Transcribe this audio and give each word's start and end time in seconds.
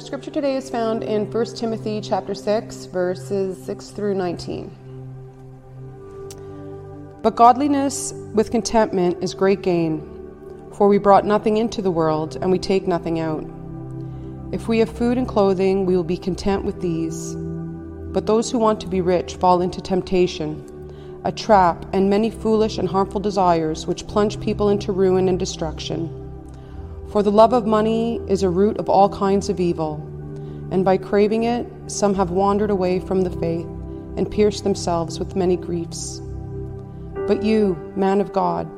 Our 0.00 0.06
scripture 0.06 0.30
today 0.30 0.56
is 0.56 0.70
found 0.70 1.02
in 1.02 1.30
1 1.30 1.56
Timothy 1.56 2.00
chapter 2.00 2.34
6 2.34 2.86
verses 2.86 3.62
6 3.66 3.90
through 3.90 4.14
19. 4.14 4.70
But 7.20 7.36
godliness 7.36 8.14
with 8.32 8.50
contentment 8.50 9.22
is 9.22 9.34
great 9.34 9.60
gain, 9.60 10.00
for 10.72 10.88
we 10.88 10.96
brought 10.96 11.26
nothing 11.26 11.58
into 11.58 11.82
the 11.82 11.90
world 11.90 12.38
and 12.40 12.50
we 12.50 12.58
take 12.58 12.88
nothing 12.88 13.20
out. 13.20 13.44
If 14.52 14.68
we 14.68 14.78
have 14.78 14.88
food 14.88 15.18
and 15.18 15.28
clothing, 15.28 15.84
we 15.84 15.94
will 15.96 16.02
be 16.02 16.16
content 16.16 16.64
with 16.64 16.80
these. 16.80 17.34
But 17.34 18.24
those 18.24 18.50
who 18.50 18.58
want 18.58 18.80
to 18.80 18.86
be 18.86 19.02
rich 19.02 19.36
fall 19.36 19.60
into 19.60 19.82
temptation, 19.82 21.20
a 21.26 21.30
trap, 21.30 21.84
and 21.92 22.08
many 22.08 22.30
foolish 22.30 22.78
and 22.78 22.88
harmful 22.88 23.20
desires 23.20 23.86
which 23.86 24.06
plunge 24.06 24.40
people 24.40 24.70
into 24.70 24.92
ruin 24.92 25.28
and 25.28 25.38
destruction. 25.38 26.19
For 27.12 27.24
the 27.24 27.32
love 27.32 27.52
of 27.52 27.66
money 27.66 28.20
is 28.28 28.44
a 28.44 28.48
root 28.48 28.78
of 28.78 28.88
all 28.88 29.08
kinds 29.08 29.48
of 29.48 29.58
evil, 29.58 29.96
and 30.70 30.84
by 30.84 30.96
craving 30.96 31.42
it, 31.42 31.66
some 31.88 32.14
have 32.14 32.30
wandered 32.30 32.70
away 32.70 33.00
from 33.00 33.22
the 33.22 33.30
faith 33.30 33.66
and 34.16 34.30
pierced 34.30 34.62
themselves 34.62 35.18
with 35.18 35.34
many 35.34 35.56
griefs. 35.56 36.20
But 37.26 37.42
you, 37.42 37.74
man 37.96 38.20
of 38.20 38.32
God, 38.32 38.70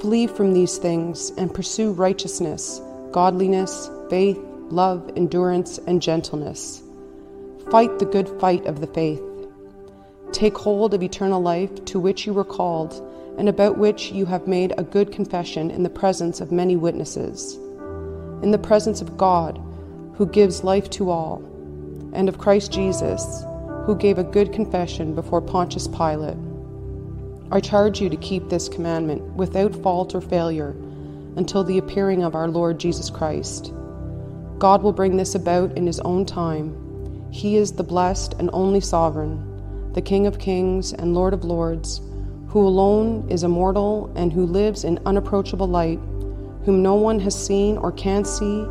flee 0.00 0.26
from 0.26 0.54
these 0.54 0.78
things 0.78 1.28
and 1.36 1.52
pursue 1.52 1.92
righteousness, 1.92 2.80
godliness, 3.10 3.90
faith, 4.08 4.38
love, 4.70 5.10
endurance, 5.14 5.76
and 5.86 6.00
gentleness. 6.00 6.82
Fight 7.70 7.98
the 7.98 8.06
good 8.06 8.28
fight 8.40 8.64
of 8.64 8.80
the 8.80 8.86
faith. 8.86 9.22
Take 10.32 10.56
hold 10.56 10.94
of 10.94 11.02
eternal 11.02 11.42
life 11.42 11.84
to 11.84 12.00
which 12.00 12.26
you 12.26 12.32
were 12.32 12.44
called 12.44 13.07
and 13.38 13.48
about 13.48 13.78
which 13.78 14.10
you 14.10 14.26
have 14.26 14.48
made 14.48 14.74
a 14.76 14.82
good 14.82 15.12
confession 15.12 15.70
in 15.70 15.84
the 15.84 15.88
presence 15.88 16.40
of 16.40 16.50
many 16.50 16.76
witnesses, 16.76 17.54
in 18.42 18.50
the 18.50 18.58
presence 18.58 19.00
of 19.00 19.16
God, 19.16 19.58
who 20.16 20.26
gives 20.26 20.64
life 20.64 20.90
to 20.90 21.08
all, 21.08 21.40
and 22.12 22.28
of 22.28 22.38
Christ 22.38 22.72
Jesus, 22.72 23.44
who 23.86 23.96
gave 23.96 24.18
a 24.18 24.24
good 24.24 24.52
confession 24.52 25.14
before 25.14 25.40
Pontius 25.40 25.86
Pilate. 25.86 26.36
I 27.52 27.60
charge 27.60 28.00
you 28.00 28.10
to 28.10 28.16
keep 28.16 28.48
this 28.48 28.68
commandment 28.68 29.22
without 29.34 29.74
fault 29.76 30.16
or 30.16 30.20
failure 30.20 30.74
until 31.36 31.62
the 31.62 31.78
appearing 31.78 32.24
of 32.24 32.34
our 32.34 32.48
Lord 32.48 32.80
Jesus 32.80 33.08
Christ. 33.08 33.72
God 34.58 34.82
will 34.82 34.92
bring 34.92 35.16
this 35.16 35.36
about 35.36 35.78
in 35.78 35.86
His 35.86 36.00
own 36.00 36.26
time. 36.26 37.28
He 37.30 37.56
is 37.56 37.72
the 37.72 37.84
blessed 37.84 38.34
and 38.40 38.50
only 38.52 38.80
sovereign, 38.80 39.92
the 39.92 40.02
King 40.02 40.26
of 40.26 40.40
kings 40.40 40.92
and 40.92 41.14
Lord 41.14 41.32
of 41.32 41.44
lords, 41.44 42.00
who 42.48 42.66
alone 42.66 43.26
is 43.28 43.44
immortal 43.44 44.10
and 44.16 44.32
who 44.32 44.46
lives 44.46 44.84
in 44.84 44.98
unapproachable 45.04 45.68
light, 45.68 45.98
whom 46.64 46.82
no 46.82 46.94
one 46.94 47.20
has 47.20 47.34
seen 47.34 47.76
or 47.76 47.92
can 47.92 48.24
see. 48.24 48.64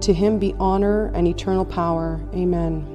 To 0.00 0.12
him 0.12 0.38
be 0.38 0.54
honor 0.58 1.06
and 1.14 1.26
eternal 1.26 1.64
power. 1.64 2.20
Amen. 2.34 2.90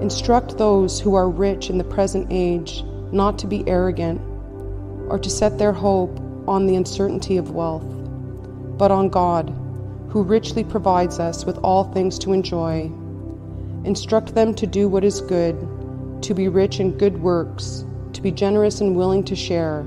Instruct 0.00 0.58
those 0.58 1.00
who 1.00 1.14
are 1.14 1.28
rich 1.28 1.70
in 1.70 1.78
the 1.78 1.84
present 1.84 2.26
age 2.30 2.84
not 3.12 3.38
to 3.38 3.46
be 3.46 3.66
arrogant 3.66 4.20
or 5.08 5.18
to 5.18 5.30
set 5.30 5.58
their 5.58 5.72
hope 5.72 6.18
on 6.46 6.66
the 6.66 6.76
uncertainty 6.76 7.36
of 7.36 7.50
wealth, 7.50 7.86
but 8.78 8.90
on 8.90 9.08
God, 9.08 9.48
who 10.10 10.22
richly 10.22 10.64
provides 10.64 11.18
us 11.18 11.44
with 11.44 11.56
all 11.58 11.84
things 11.84 12.18
to 12.20 12.32
enjoy. 12.32 12.90
Instruct 13.84 14.34
them 14.34 14.54
to 14.54 14.66
do 14.66 14.88
what 14.88 15.04
is 15.04 15.20
good, 15.22 15.56
to 16.22 16.34
be 16.34 16.48
rich 16.48 16.78
in 16.78 16.96
good 16.98 17.20
works, 17.22 17.84
to 18.14 18.22
be 18.22 18.30
generous 18.30 18.80
and 18.80 18.96
willing 18.96 19.24
to 19.24 19.36
share, 19.36 19.86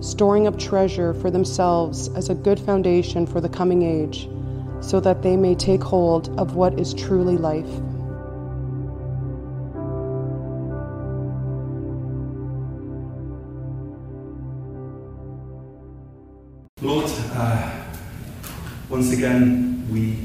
storing 0.00 0.46
up 0.46 0.58
treasure 0.58 1.14
for 1.14 1.30
themselves 1.30 2.08
as 2.16 2.28
a 2.28 2.34
good 2.34 2.58
foundation 2.58 3.26
for 3.26 3.40
the 3.40 3.48
coming 3.48 3.82
age, 3.82 4.28
so 4.80 5.00
that 5.00 5.22
they 5.22 5.36
may 5.36 5.54
take 5.54 5.82
hold 5.82 6.28
of 6.38 6.54
what 6.54 6.78
is 6.78 6.94
truly 6.94 7.36
life. 7.36 7.68
Lord, 16.82 17.10
uh, 17.34 17.84
once 18.88 19.12
again 19.12 19.86
we 19.92 20.16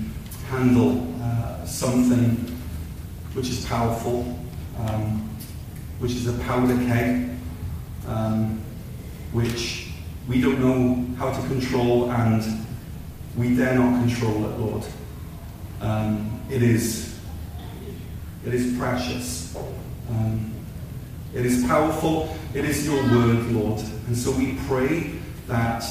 handle 0.50 1.06
uh, 1.22 1.66
something 1.66 2.38
which 3.34 3.50
is 3.50 3.66
powerful, 3.66 4.40
um, 4.80 5.30
which 6.00 6.14
is 6.14 6.28
a 6.28 6.34
powder 6.44 6.76
keg, 6.88 7.35
um, 8.08 8.62
which 9.32 9.90
we 10.28 10.42
don't 10.42 10.60
know 10.60 11.16
how 11.18 11.32
to 11.32 11.48
control 11.48 12.12
and 12.12 12.44
we 13.36 13.56
dare 13.56 13.76
not 13.76 14.02
control 14.06 14.46
it, 14.46 14.60
Lord. 14.60 14.84
Um, 15.82 16.42
it 16.50 16.64
is, 16.64 17.20
it 18.46 18.54
is 18.54 18.78
precious. 18.78 19.56
Um, 20.10 20.54
it 21.34 21.46
is 21.46 21.66
powerful. 21.66 22.36
It 22.54 22.64
is 22.66 22.86
your 22.86 23.02
word, 23.04 23.52
Lord. 23.52 23.82
And 24.08 24.18
so 24.18 24.32
we 24.32 24.58
pray 24.68 25.16
that 25.48 25.84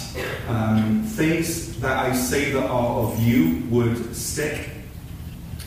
um, 0.49 1.03
things 1.03 1.79
that 1.81 1.99
I 1.99 2.15
say 2.15 2.51
that 2.53 2.65
are 2.65 3.03
of 3.03 3.21
you 3.21 3.63
would 3.69 4.17
stick, 4.17 4.71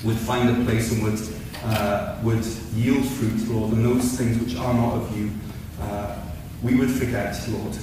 would 0.04 0.18
find 0.18 0.50
a 0.50 0.66
place 0.66 0.92
and 0.92 1.04
would, 1.04 1.20
uh, 1.64 2.18
would 2.24 2.46
yield 2.74 3.06
fruit, 3.06 3.48
Lord, 3.50 3.74
and 3.74 3.86
those 3.86 4.18
things 4.18 4.40
which 4.40 4.56
are 4.58 4.74
not 4.74 4.96
of 4.96 5.18
you, 5.18 5.32
uh, 5.80 6.16
we 6.64 6.76
would 6.76 6.92
forget, 6.92 7.38
Lord. 7.50 7.78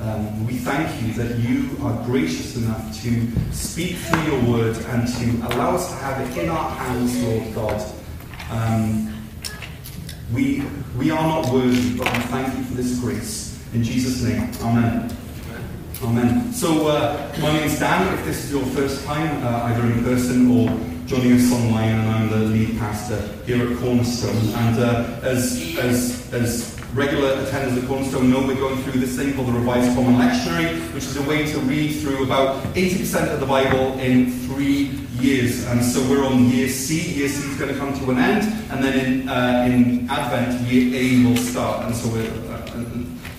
Um, 0.00 0.46
we 0.46 0.54
thank 0.54 1.02
you 1.02 1.12
that 1.14 1.38
you 1.38 1.76
are 1.82 2.04
gracious 2.04 2.56
enough 2.56 3.02
to 3.02 3.26
speak 3.52 3.96
through 3.96 4.22
your 4.22 4.44
word 4.44 4.76
and 4.76 5.08
to 5.08 5.48
allow 5.48 5.74
us 5.74 5.88
to 5.88 5.96
have 5.96 6.20
it 6.20 6.38
in 6.44 6.48
our 6.48 6.70
hands, 6.70 7.20
Lord 7.22 7.54
God. 7.54 7.94
Um, 8.50 9.12
we, 10.32 10.62
we 10.96 11.10
are 11.10 11.20
not 11.20 11.52
worthy, 11.52 11.96
but 11.96 12.12
we 12.12 12.18
thank 12.24 12.56
you 12.56 12.64
for 12.64 12.74
this 12.74 13.00
grace. 13.00 13.60
In 13.74 13.82
Jesus' 13.82 14.22
name, 14.22 14.50
Amen. 14.62 15.10
Amen. 16.02 16.52
So, 16.52 16.86
uh, 16.86 17.34
my 17.40 17.52
name 17.54 17.64
is 17.64 17.80
Dan. 17.80 18.14
If 18.18 18.24
this 18.24 18.44
is 18.44 18.52
your 18.52 18.64
first 18.66 19.04
time, 19.04 19.44
uh, 19.44 19.64
either 19.64 19.84
in 19.84 20.04
person 20.04 20.48
or 20.48 20.68
joining 21.06 21.32
us 21.32 21.52
online, 21.52 21.98
and 21.98 22.08
I'm 22.08 22.30
the 22.30 22.36
lead 22.36 22.78
pastor 22.78 23.20
here 23.44 23.68
at 23.68 23.76
Cornerstone. 23.78 24.54
And 24.54 24.78
uh, 24.78 25.20
as, 25.22 25.76
as, 25.78 26.32
as 26.32 26.77
regular 26.94 27.36
attenders 27.44 27.80
at 27.80 27.86
Cornerstone 27.88 28.30
know, 28.30 28.46
we're 28.46 28.56
going 28.56 28.82
through 28.82 29.00
this 29.00 29.16
thing 29.16 29.34
called 29.34 29.48
the 29.48 29.52
Revised 29.52 29.94
Common 29.94 30.14
Lectionary, 30.14 30.78
which 30.94 31.04
is 31.04 31.16
a 31.16 31.22
way 31.22 31.50
to 31.50 31.58
read 31.60 31.92
through 32.00 32.24
about 32.24 32.62
80% 32.74 33.32
of 33.32 33.40
the 33.40 33.46
Bible 33.46 33.98
in 33.98 34.30
three 34.46 34.90
years. 35.20 35.66
And 35.66 35.84
so 35.84 36.00
we're 36.08 36.24
on 36.24 36.48
year 36.48 36.68
C. 36.68 37.14
Year 37.14 37.28
C 37.28 37.50
is 37.50 37.58
going 37.58 37.72
to 37.72 37.78
come 37.78 37.98
to 37.98 38.10
an 38.10 38.18
end, 38.18 38.52
and 38.70 38.82
then 38.82 38.98
in, 38.98 39.28
uh, 39.28 39.66
in 39.68 40.08
Advent, 40.10 40.60
year 40.62 40.94
A 40.94 41.28
will 41.28 41.36
start. 41.36 41.86
And 41.86 41.94
so 41.94 42.08
we're 42.08 42.48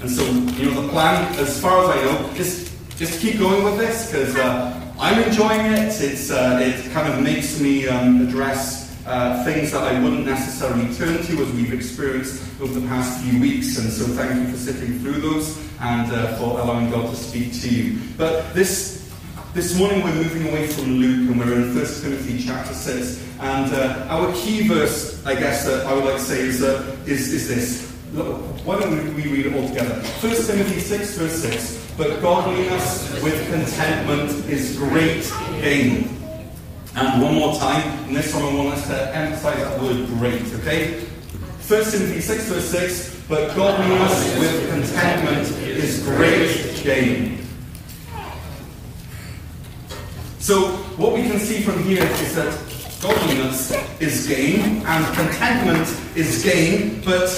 and 0.02 0.10
so, 0.10 0.24
you 0.24 0.72
know, 0.72 0.82
the 0.82 0.88
plan, 0.90 1.36
as 1.40 1.60
far 1.60 1.84
as 1.84 1.90
I 1.90 2.02
know, 2.04 2.30
is 2.36 2.74
just 2.96 3.20
keep 3.20 3.38
going 3.38 3.66
with 3.66 3.78
this 3.78 4.10
because 4.10 4.34
uh, 4.38 4.94
I'm 4.98 5.22
enjoying 5.24 5.66
it. 5.74 6.02
It's, 6.02 6.32
uh, 6.32 6.60
it 6.62 6.90
kind 6.94 7.12
of 7.12 7.22
makes 7.22 7.60
me 7.60 7.86
um, 7.88 8.26
address 8.26 8.89
uh, 9.10 9.44
things 9.44 9.72
that 9.72 9.84
I 9.84 10.02
wouldn't 10.02 10.26
necessarily 10.26 10.94
turn 10.96 11.24
to 11.24 11.42
as 11.42 11.52
we've 11.54 11.74
experienced 11.74 12.44
over 12.62 12.80
the 12.80 12.88
past 12.88 13.22
few 13.24 13.42
weeks. 13.42 13.78
And 13.78 13.92
so, 13.92 14.06
thank 14.06 14.36
you 14.36 14.54
for 14.54 14.58
sitting 14.58 15.00
through 15.00 15.22
those 15.22 15.58
and 15.82 16.12
uh, 16.12 16.38
for 16.38 16.60
allowing 16.60 16.92
God 16.92 17.10
to 17.10 17.16
speak 17.16 17.54
to 17.62 17.70
you. 17.70 18.00
But 18.18 18.54
this 18.54 19.00
this 19.56 19.76
morning 19.80 20.04
we're 20.04 20.14
moving 20.14 20.48
away 20.48 20.68
from 20.68 20.98
Luke 20.98 21.28
and 21.28 21.40
we're 21.40 21.56
in 21.56 21.76
1 21.76 21.86
Timothy 22.02 22.38
chapter 22.38 22.72
6. 22.72 23.26
And 23.40 23.74
uh, 23.74 24.06
our 24.08 24.32
key 24.34 24.68
verse, 24.68 25.26
I 25.26 25.34
guess, 25.34 25.66
that 25.66 25.88
I 25.88 25.94
would 25.94 26.04
like 26.04 26.18
to 26.18 26.22
say 26.22 26.42
is, 26.42 26.62
uh, 26.62 26.96
is, 27.08 27.34
is 27.34 27.48
this. 27.48 27.90
Why 28.64 28.80
don't 28.80 29.16
we 29.16 29.24
read 29.24 29.48
it 29.48 29.56
all 29.56 29.68
together? 29.68 29.96
1 29.96 30.36
Timothy 30.46 30.80
6, 30.80 31.18
verse 31.18 31.42
6. 31.42 31.94
But 31.98 32.22
godliness 32.22 33.12
with 33.24 33.44
contentment 33.50 34.30
is 34.50 34.78
great 34.78 35.24
gain. 35.62 36.19
And 37.00 37.22
one 37.22 37.36
more 37.36 37.56
time, 37.56 37.82
and 38.08 38.16
this 38.16 38.32
time 38.32 38.44
I 38.44 38.56
want 38.56 38.70
us 38.70 38.88
to 38.88 39.16
emphasize 39.16 39.58
that 39.58 39.82
word 39.82 40.06
great, 40.08 40.42
okay? 40.56 41.00
1 41.00 41.04
Timothy 41.68 42.20
6, 42.20 42.46
verse 42.46 42.70
6. 42.70 43.24
But 43.30 43.56
godliness 43.56 44.40
with 44.40 44.70
contentment 44.70 45.48
is 45.66 46.04
great 46.04 46.84
gain. 46.84 47.38
So, 50.40 50.72
what 50.98 51.14
we 51.14 51.22
can 51.22 51.40
see 51.40 51.62
from 51.62 51.84
here 51.84 52.04
is 52.04 52.36
that 52.36 52.52
godliness 53.02 53.72
is 54.02 54.28
gain 54.28 54.86
and 54.86 55.16
contentment 55.16 55.88
is 56.16 56.44
gain, 56.44 57.02
but 57.06 57.30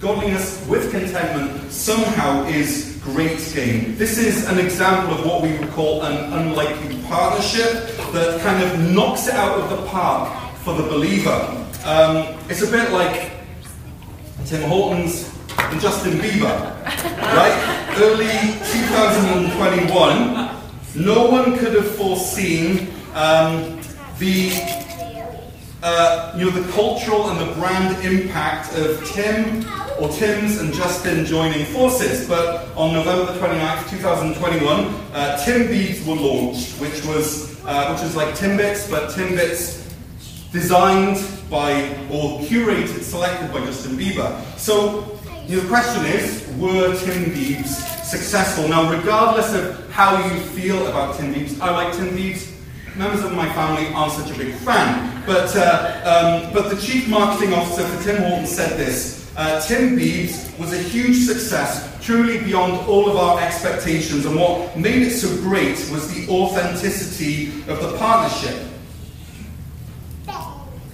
Godliness 0.00 0.64
with 0.68 0.90
contentment 0.90 1.72
somehow 1.72 2.44
is 2.48 2.95
great 3.12 3.38
game. 3.54 3.96
This 3.96 4.18
is 4.18 4.48
an 4.48 4.58
example 4.58 5.14
of 5.14 5.24
what 5.24 5.40
we 5.40 5.56
would 5.56 5.70
call 5.70 6.02
an 6.02 6.32
unlikely 6.32 7.00
partnership 7.02 7.86
that 8.12 8.40
kind 8.42 8.62
of 8.64 8.80
knocks 8.92 9.28
it 9.28 9.34
out 9.34 9.60
of 9.60 9.70
the 9.70 9.86
park 9.86 10.28
for 10.64 10.74
the 10.74 10.82
believer. 10.82 11.38
Um, 11.84 12.36
it's 12.50 12.62
a 12.62 12.70
bit 12.70 12.90
like 12.90 13.30
Tim 14.44 14.68
Hortons 14.68 15.32
and 15.56 15.80
Justin 15.80 16.14
Bieber, 16.14 16.50
right? 17.22 17.94
Early 17.96 18.26
2021, 18.72 20.50
no 20.96 21.30
one 21.30 21.56
could 21.58 21.74
have 21.74 21.94
foreseen 21.94 22.88
um, 23.14 23.80
the 24.18 24.50
uh, 25.82 26.34
you 26.36 26.46
know, 26.46 26.50
the 26.50 26.70
cultural 26.72 27.30
and 27.30 27.40
the 27.40 27.54
brand 27.54 28.04
impact 28.04 28.76
of 28.76 29.04
Tim 29.06 29.64
or 30.00 30.08
Tim's 30.08 30.58
and 30.60 30.72
Justin 30.72 31.24
joining 31.24 31.64
forces. 31.66 32.28
But 32.28 32.68
on 32.76 32.92
November 32.92 33.32
29th, 33.38 33.90
2021, 33.90 34.84
uh, 35.12 35.42
Timbiebs 35.44 36.06
were 36.06 36.14
launched, 36.14 36.80
which 36.80 37.04
was, 37.04 37.62
uh, 37.64 37.92
which 37.92 38.02
was 38.02 38.16
like 38.16 38.34
Timbits, 38.34 38.90
but 38.90 39.10
Timbiebs 39.10 39.82
designed 40.52 41.18
by 41.50 41.72
or 42.10 42.40
curated, 42.40 43.02
selected 43.02 43.52
by 43.52 43.60
Justin 43.60 43.96
Bieber. 43.96 44.40
So 44.58 45.18
you 45.46 45.56
know, 45.56 45.62
the 45.62 45.68
question 45.68 46.04
is, 46.06 46.46
were 46.58 46.94
Timbiebs 46.96 48.04
successful? 48.04 48.68
Now, 48.68 48.90
regardless 48.90 49.54
of 49.54 49.90
how 49.90 50.16
you 50.26 50.40
feel 50.40 50.86
about 50.86 51.14
Timbits, 51.14 51.60
I 51.60 51.70
like 51.70 51.94
Timbits 51.94 52.52
members 52.96 53.22
of 53.22 53.32
my 53.32 53.48
family 53.52 53.86
aren't 53.94 54.12
such 54.12 54.30
a 54.30 54.38
big 54.38 54.54
fan. 54.54 55.15
But, 55.26 55.56
uh, 55.56 56.44
um, 56.46 56.52
but 56.52 56.70
the 56.70 56.80
chief 56.80 57.08
marketing 57.08 57.52
officer 57.52 57.82
for 57.82 58.04
Tim 58.04 58.22
Hortons 58.22 58.50
said 58.50 58.78
this. 58.78 59.28
Uh, 59.36 59.60
Timbiebs 59.60 60.56
was 60.58 60.72
a 60.72 60.78
huge 60.78 61.26
success, 61.26 61.92
truly 62.00 62.38
beyond 62.38 62.86
all 62.86 63.10
of 63.10 63.16
our 63.16 63.40
expectations. 63.40 64.24
And 64.24 64.36
what 64.36 64.78
made 64.78 65.02
it 65.02 65.10
so 65.10 65.28
great 65.42 65.76
was 65.90 66.14
the 66.14 66.32
authenticity 66.32 67.48
of 67.68 67.82
the 67.82 67.96
partnership. 67.98 68.62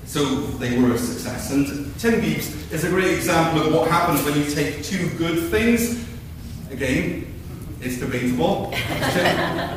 So 0.07 0.25
they 0.59 0.79
were 0.79 0.93
a 0.93 0.99
success. 0.99 1.53
And 1.53 1.87
Timbiebs 1.97 2.73
is 2.73 2.85
a 2.85 2.89
great 2.89 3.15
example 3.15 3.67
of 3.67 3.73
what 3.75 3.91
happens 3.91 4.25
when 4.25 4.37
you 4.37 4.51
take 4.51 4.83
two 4.83 5.09
good 5.19 5.51
things, 5.51 6.07
again, 6.71 7.32
it's 7.83 7.99
debatable. 7.99 8.71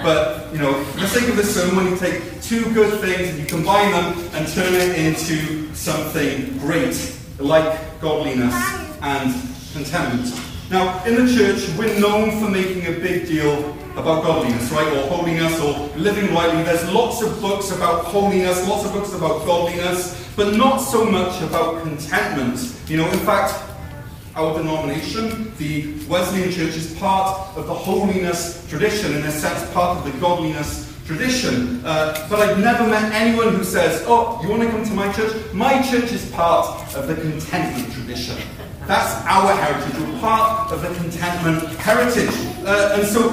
but, 0.04 0.52
you 0.54 0.60
know, 0.60 0.84
the 0.94 1.08
sake 1.08 1.28
of 1.28 1.36
the 1.36 1.44
sermon, 1.44 1.76
when 1.76 1.88
you 1.88 1.98
take 1.98 2.42
two 2.42 2.72
good 2.74 3.02
things 3.02 3.30
and 3.30 3.40
you 3.40 3.46
combine 3.46 3.92
them 3.92 4.18
and 4.34 4.48
turn 4.48 4.74
it 4.74 4.98
into 4.98 5.74
something 5.74 6.58
great, 6.60 6.96
like 7.40 8.00
godliness 8.00 8.54
and 9.02 9.34
contentment. 9.74 10.40
Now, 10.70 11.04
in 11.06 11.26
the 11.26 11.34
church, 11.34 11.68
we're 11.78 12.00
known 12.00 12.40
for 12.40 12.50
making 12.50 12.86
a 12.88 13.00
big 13.00 13.28
deal 13.28 13.72
about 13.94 14.24
godliness, 14.24 14.72
right? 14.72 14.88
Or 14.98 15.08
holiness, 15.08 15.60
or 15.62 15.88
living 15.98 16.34
rightly. 16.34 16.64
There's 16.64 16.92
lots 16.92 17.22
of 17.22 17.40
books 17.42 17.72
about 17.72 18.06
holiness, 18.06 18.68
lots 18.68 18.86
of 18.86 18.94
books 18.94 19.14
about 19.14 19.46
godliness, 19.46 20.30
but 20.36 20.56
not 20.56 20.78
so 20.78 21.06
much 21.06 21.42
about 21.42 21.82
contentment. 21.82 22.76
You 22.88 22.98
know, 22.98 23.10
in 23.10 23.20
fact, 23.20 23.54
our 24.36 24.58
denomination, 24.58 25.56
the 25.58 25.94
Wesleyan 26.08 26.52
Church, 26.52 26.76
is 26.76 26.98
part 27.00 27.58
of 27.58 27.68
the 27.68 27.74
holiness 27.74 28.68
tradition, 28.70 29.14
in 29.14 29.24
a 29.24 29.32
sense, 29.32 29.72
part 29.74 29.98
of 29.98 30.12
the 30.12 30.20
godliness 30.20 30.94
tradition. 31.06 31.84
Uh, 31.86 32.28
but 32.30 32.40
I've 32.40 32.60
never 32.60 32.86
met 32.88 33.14
anyone 33.14 33.56
who 33.56 33.64
says, 33.64 34.04
Oh, 34.08 34.40
you 34.44 34.50
want 34.50 34.64
to 34.64 34.70
come 34.70 34.84
to 34.84 34.94
my 34.94 35.12
church? 35.14 35.54
My 35.54 35.82
church 35.82 36.12
is 36.12 36.30
part 36.32 36.96
of 36.96 37.08
the 37.08 37.16
contentment 37.16 37.94
tradition. 37.94 38.38
That's 38.88 39.26
our 39.26 39.56
heritage. 39.56 40.00
We're 40.00 40.20
part 40.20 40.72
of 40.72 40.82
the 40.82 40.94
contentment 40.96 41.64
heritage. 41.80 42.36
Uh, 42.66 42.98
and 43.00 43.08
so, 43.08 43.30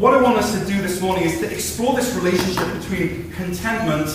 what 0.00 0.14
I 0.14 0.22
want 0.22 0.38
us 0.38 0.58
to 0.58 0.66
do 0.66 0.80
this 0.82 1.00
morning 1.00 1.24
is 1.24 1.38
to 1.40 1.52
explore 1.52 1.94
this 1.94 2.14
relationship 2.14 2.72
between 2.80 3.30
contentment 3.32 4.08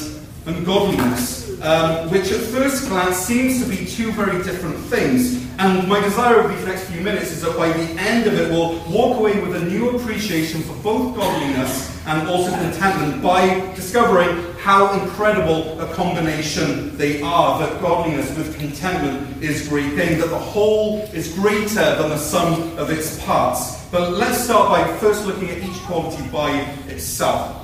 and 0.46 0.66
godliness, 0.66 1.51
um, 1.62 2.10
which 2.10 2.32
at 2.32 2.42
first 2.42 2.88
glance 2.88 3.18
seems 3.18 3.64
to 3.64 3.70
be 3.70 3.86
two 3.86 4.12
very 4.14 4.42
different 4.44 4.78
things. 4.78 5.48
And 5.60 5.88
my 5.88 6.02
desire 6.02 6.40
over 6.40 6.54
these 6.54 6.66
next 6.66 6.90
few 6.90 7.02
minutes 7.02 7.32
is 7.32 7.42
that 7.44 7.56
by 7.56 7.72
the 7.72 7.84
end 8.02 8.26
of 8.26 8.34
it, 8.34 8.50
we'll 8.50 8.80
walk 8.90 9.20
away 9.20 9.40
with 9.40 9.56
a 9.56 9.66
new 9.66 9.92
appreciation 9.92 10.62
for 10.62 10.74
both 10.82 11.16
godliness 11.16 11.92
and 12.08 12.28
also 12.28 12.50
contentment 12.52 13.22
by 13.22 13.74
discovering 13.76 14.44
how 14.60 15.00
incredible 15.00 15.80
a 15.80 15.94
combination 15.94 16.98
they 16.98 17.22
are. 17.22 17.60
That 17.60 17.80
godliness 17.80 18.36
with 18.36 18.58
contentment 18.58 19.44
is 19.44 19.68
great 19.68 19.94
thing, 19.94 20.20
that 20.20 20.30
the 20.30 20.40
whole 20.40 21.02
is 21.14 21.34
greater 21.34 21.96
than 21.96 22.10
the 22.10 22.18
sum 22.18 22.76
of 22.78 22.90
its 22.90 23.24
parts. 23.24 23.86
But 23.92 24.14
let's 24.14 24.40
start 24.40 24.70
by 24.70 24.98
first 24.98 25.28
looking 25.28 25.50
at 25.50 25.62
each 25.62 25.78
quality 25.82 26.28
by 26.30 26.62
itself. 26.88 27.58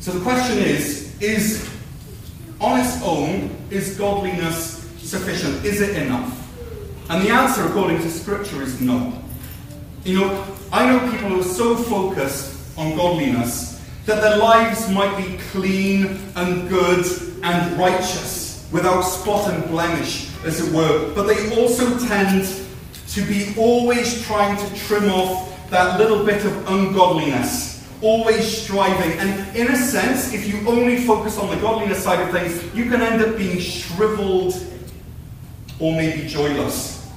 So 0.00 0.12
the 0.12 0.20
question 0.20 0.58
is 0.58 1.06
is 1.20 1.77
on 2.60 2.80
its 2.80 3.02
own, 3.02 3.50
is 3.70 3.96
godliness 3.96 4.84
sufficient? 4.98 5.64
Is 5.64 5.80
it 5.80 5.96
enough? 5.96 6.34
And 7.10 7.24
the 7.24 7.30
answer, 7.30 7.66
according 7.66 7.98
to 8.02 8.10
Scripture, 8.10 8.62
is 8.62 8.80
no. 8.80 9.12
You 10.04 10.20
know, 10.20 10.46
I 10.72 10.90
know 10.90 11.10
people 11.10 11.30
who 11.30 11.40
are 11.40 11.42
so 11.42 11.76
focused 11.76 12.78
on 12.78 12.96
godliness 12.96 13.82
that 14.06 14.20
their 14.20 14.36
lives 14.38 14.90
might 14.90 15.16
be 15.16 15.38
clean 15.50 16.18
and 16.36 16.68
good 16.68 17.04
and 17.42 17.78
righteous, 17.78 18.68
without 18.72 19.02
spot 19.02 19.52
and 19.52 19.64
blemish, 19.70 20.30
as 20.44 20.66
it 20.66 20.74
were, 20.74 21.14
but 21.14 21.24
they 21.24 21.60
also 21.60 21.98
tend 22.06 22.46
to 23.08 23.22
be 23.22 23.54
always 23.56 24.22
trying 24.26 24.56
to 24.56 24.74
trim 24.76 25.10
off 25.10 25.70
that 25.70 25.98
little 25.98 26.24
bit 26.24 26.44
of 26.44 26.68
ungodliness, 26.68 27.77
always 28.02 28.62
striving. 28.62 29.18
And 29.18 29.56
in 29.56 29.68
a 29.68 29.76
sense, 29.76 30.32
if 30.32 30.46
you 30.46 30.66
only 30.68 30.98
focus 31.04 31.38
on 31.38 31.50
the 31.50 31.56
godliness 31.56 32.02
side 32.02 32.20
of 32.20 32.30
things, 32.30 32.74
you 32.74 32.84
can 32.84 33.00
end 33.00 33.22
up 33.22 33.36
being 33.36 33.58
shriveled 33.58 34.54
or 35.78 35.92
maybe 35.92 36.26
joyless. 36.26 37.08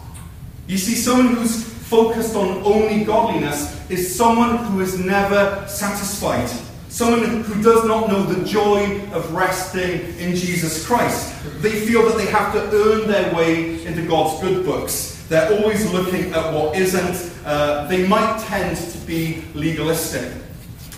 You 0.67 0.77
see, 0.77 0.95
someone 0.95 1.35
who's 1.35 1.63
focused 1.63 2.35
on 2.35 2.63
only 2.63 3.03
godliness 3.03 3.77
is 3.89 4.15
someone 4.15 4.57
who 4.65 4.79
is 4.79 4.97
never 4.97 5.65
satisfied. 5.67 6.49
Someone 6.87 7.43
who 7.43 7.63
does 7.63 7.85
not 7.85 8.09
know 8.09 8.23
the 8.23 8.45
joy 8.45 9.01
of 9.11 9.33
resting 9.33 10.01
in 10.17 10.35
Jesus 10.35 10.85
Christ. 10.85 11.33
They 11.61 11.71
feel 11.85 12.03
that 12.07 12.17
they 12.17 12.27
have 12.27 12.53
to 12.53 12.59
earn 12.73 13.07
their 13.07 13.33
way 13.33 13.85
into 13.85 14.05
God's 14.05 14.41
good 14.41 14.65
books. 14.65 15.25
They're 15.29 15.57
always 15.57 15.89
looking 15.91 16.33
at 16.33 16.53
what 16.53 16.75
isn't. 16.75 17.31
Uh, 17.45 17.87
they 17.87 18.05
might 18.07 18.39
tend 18.41 18.75
to 18.75 18.97
be 18.99 19.43
legalistic. 19.53 20.33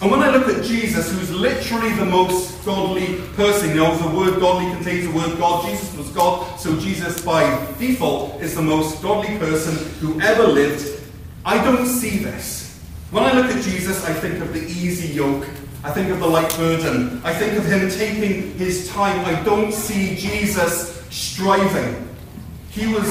And 0.03 0.11
when 0.11 0.21
I 0.21 0.35
look 0.35 0.49
at 0.49 0.65
Jesus, 0.65 1.09
who's 1.13 1.31
literally 1.31 1.93
the 1.93 2.03
most 2.03 2.65
godly 2.65 3.21
person, 3.37 3.69
you 3.69 3.75
know, 3.75 3.95
the 3.95 4.13
word 4.13 4.37
godly 4.41 4.69
contains 4.75 5.07
the 5.07 5.13
word 5.13 5.39
God. 5.39 5.65
Jesus 5.65 5.95
was 5.95 6.09
God, 6.09 6.59
so 6.59 6.77
Jesus 6.77 7.23
by 7.23 7.43
default 7.79 8.41
is 8.41 8.53
the 8.53 8.61
most 8.61 9.01
godly 9.01 9.37
person 9.37 9.73
who 10.01 10.19
ever 10.19 10.45
lived. 10.45 11.01
I 11.45 11.63
don't 11.63 11.85
see 11.85 12.17
this. 12.17 12.81
When 13.11 13.23
I 13.23 13.31
look 13.31 13.45
at 13.45 13.63
Jesus, 13.63 14.03
I 14.03 14.11
think 14.11 14.41
of 14.41 14.51
the 14.51 14.59
easy 14.63 15.07
yoke. 15.13 15.47
I 15.85 15.91
think 15.91 16.09
of 16.09 16.19
the 16.19 16.27
light 16.27 16.53
burden. 16.57 17.21
I 17.23 17.33
think 17.33 17.57
of 17.57 17.65
him 17.65 17.89
taking 17.89 18.57
his 18.57 18.89
time. 18.89 19.23
I 19.23 19.41
don't 19.43 19.71
see 19.71 20.17
Jesus 20.17 21.01
striving. 21.11 22.09
He 22.71 22.93
was 22.93 23.07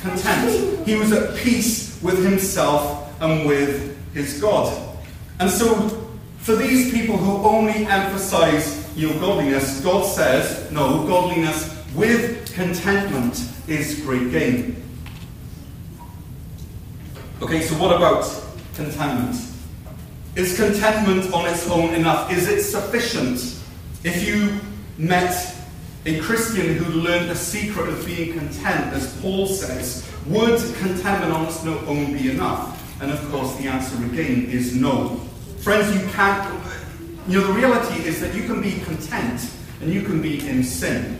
content. 0.00 0.86
He 0.86 0.94
was 0.94 1.10
at 1.10 1.36
peace 1.38 2.00
with 2.04 2.24
himself 2.24 3.20
and 3.20 3.48
with 3.48 3.98
his 4.14 4.40
God. 4.40 4.96
And 5.40 5.50
so 5.50 6.05
for 6.46 6.54
these 6.54 6.92
people 6.92 7.16
who 7.16 7.44
only 7.44 7.86
emphasize 7.86 8.88
your 8.96 9.12
godliness, 9.14 9.80
God 9.80 10.06
says, 10.06 10.70
no, 10.70 11.04
godliness 11.04 11.76
with 11.92 12.54
contentment 12.54 13.50
is 13.66 14.00
great 14.02 14.30
gain. 14.30 14.80
Okay, 17.42 17.62
so 17.62 17.74
what 17.78 17.96
about 17.96 18.24
contentment? 18.74 19.34
Is 20.36 20.56
contentment 20.56 21.34
on 21.34 21.46
its 21.46 21.68
own 21.68 21.92
enough? 21.94 22.30
Is 22.30 22.46
it 22.46 22.62
sufficient? 22.62 23.38
If 24.04 24.24
you 24.24 24.60
met 24.98 25.52
a 26.04 26.20
Christian 26.20 26.76
who 26.76 27.00
learned 27.00 27.28
the 27.28 27.34
secret 27.34 27.88
of 27.88 28.06
being 28.06 28.38
content, 28.38 28.94
as 28.94 29.20
Paul 29.20 29.48
says, 29.48 30.08
would 30.26 30.60
contentment 30.76 31.32
on 31.32 31.46
its 31.46 31.66
own 31.66 32.12
be 32.12 32.30
enough? 32.30 33.02
And 33.02 33.10
of 33.10 33.20
course, 33.32 33.56
the 33.56 33.66
answer 33.66 33.96
again 34.04 34.44
is 34.48 34.76
no. 34.76 35.25
Friends, 35.66 35.92
you 36.00 36.08
can't. 36.12 36.62
You 37.26 37.40
know, 37.40 37.46
the 37.48 37.52
reality 37.54 38.00
is 38.04 38.20
that 38.20 38.32
you 38.36 38.44
can 38.44 38.62
be 38.62 38.78
content 38.82 39.50
and 39.80 39.92
you 39.92 40.02
can 40.02 40.22
be 40.22 40.48
in 40.48 40.62
sin. 40.62 41.18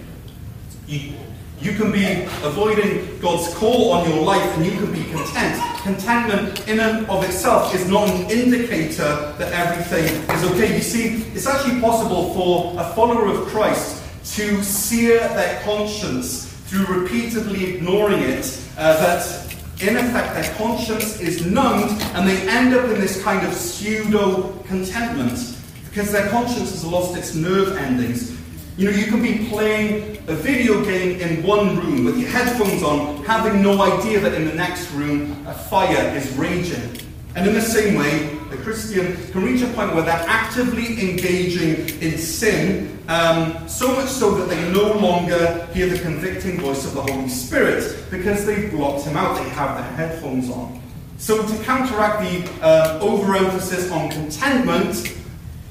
You, 0.86 1.14
you 1.60 1.72
can 1.72 1.90
be 1.90 2.06
avoiding 2.44 3.18
God's 3.18 3.52
call 3.56 3.90
on 3.90 4.08
your 4.08 4.22
life 4.22 4.44
and 4.56 4.64
you 4.64 4.70
can 4.70 4.92
be 4.92 5.02
content. 5.10 5.60
Contentment 5.82 6.68
in 6.68 6.78
and 6.78 7.10
of 7.10 7.24
itself 7.24 7.74
is 7.74 7.90
not 7.90 8.08
an 8.08 8.30
indicator 8.30 9.34
that 9.36 9.52
everything 9.52 10.04
is 10.36 10.44
okay. 10.52 10.76
You 10.76 10.80
see, 10.80 11.24
it's 11.34 11.48
actually 11.48 11.80
possible 11.80 12.32
for 12.32 12.80
a 12.80 12.94
follower 12.94 13.26
of 13.26 13.48
Christ 13.48 14.00
to 14.36 14.62
sear 14.62 15.18
their 15.30 15.60
conscience 15.62 16.52
through 16.66 16.86
repeatedly 16.86 17.74
ignoring 17.74 18.20
it, 18.20 18.62
uh, 18.78 18.96
that 19.00 19.45
in 19.80 19.96
effect, 19.96 20.34
their 20.34 20.54
conscience 20.56 21.20
is 21.20 21.44
numbed 21.44 22.00
and 22.14 22.26
they 22.26 22.48
end 22.48 22.74
up 22.74 22.86
in 22.86 22.98
this 22.98 23.22
kind 23.22 23.46
of 23.46 23.52
pseudo 23.52 24.52
contentment 24.66 25.54
because 25.84 26.10
their 26.10 26.28
conscience 26.30 26.70
has 26.70 26.84
lost 26.84 27.16
its 27.16 27.34
nerve 27.34 27.76
endings. 27.76 28.34
You 28.78 28.90
know, 28.90 28.96
you 28.96 29.06
can 29.06 29.22
be 29.22 29.48
playing 29.48 30.18
a 30.28 30.34
video 30.34 30.82
game 30.82 31.20
in 31.20 31.42
one 31.42 31.76
room 31.76 32.04
with 32.06 32.18
your 32.18 32.28
headphones 32.30 32.82
on, 32.82 33.22
having 33.24 33.62
no 33.62 33.80
idea 33.82 34.18
that 34.20 34.32
in 34.32 34.46
the 34.46 34.54
next 34.54 34.90
room 34.92 35.46
a 35.46 35.52
fire 35.52 36.16
is 36.16 36.30
raging. 36.36 36.98
And 37.34 37.46
in 37.46 37.52
the 37.52 37.60
same 37.60 37.96
way, 37.96 38.35
a 38.50 38.56
Christian 38.58 39.16
can 39.32 39.44
reach 39.44 39.62
a 39.62 39.66
point 39.68 39.94
where 39.94 40.04
they're 40.04 40.24
actively 40.28 41.00
engaging 41.00 41.88
in 42.00 42.18
sin, 42.18 42.98
um, 43.08 43.68
so 43.68 43.94
much 43.94 44.08
so 44.08 44.34
that 44.36 44.48
they 44.48 44.72
no 44.72 44.92
longer 44.92 45.66
hear 45.72 45.88
the 45.88 45.98
convicting 45.98 46.60
voice 46.60 46.84
of 46.84 46.94
the 46.94 47.02
Holy 47.02 47.28
Spirit 47.28 48.04
because 48.10 48.46
they've 48.46 48.70
blocked 48.70 49.04
him 49.04 49.16
out. 49.16 49.36
They 49.36 49.48
have 49.50 49.76
their 49.76 50.08
headphones 50.08 50.50
on. 50.50 50.80
So, 51.18 51.46
to 51.46 51.64
counteract 51.64 52.20
the 52.20 52.64
uh, 52.64 52.98
overemphasis 53.00 53.90
on 53.90 54.10
contentment, 54.10 55.16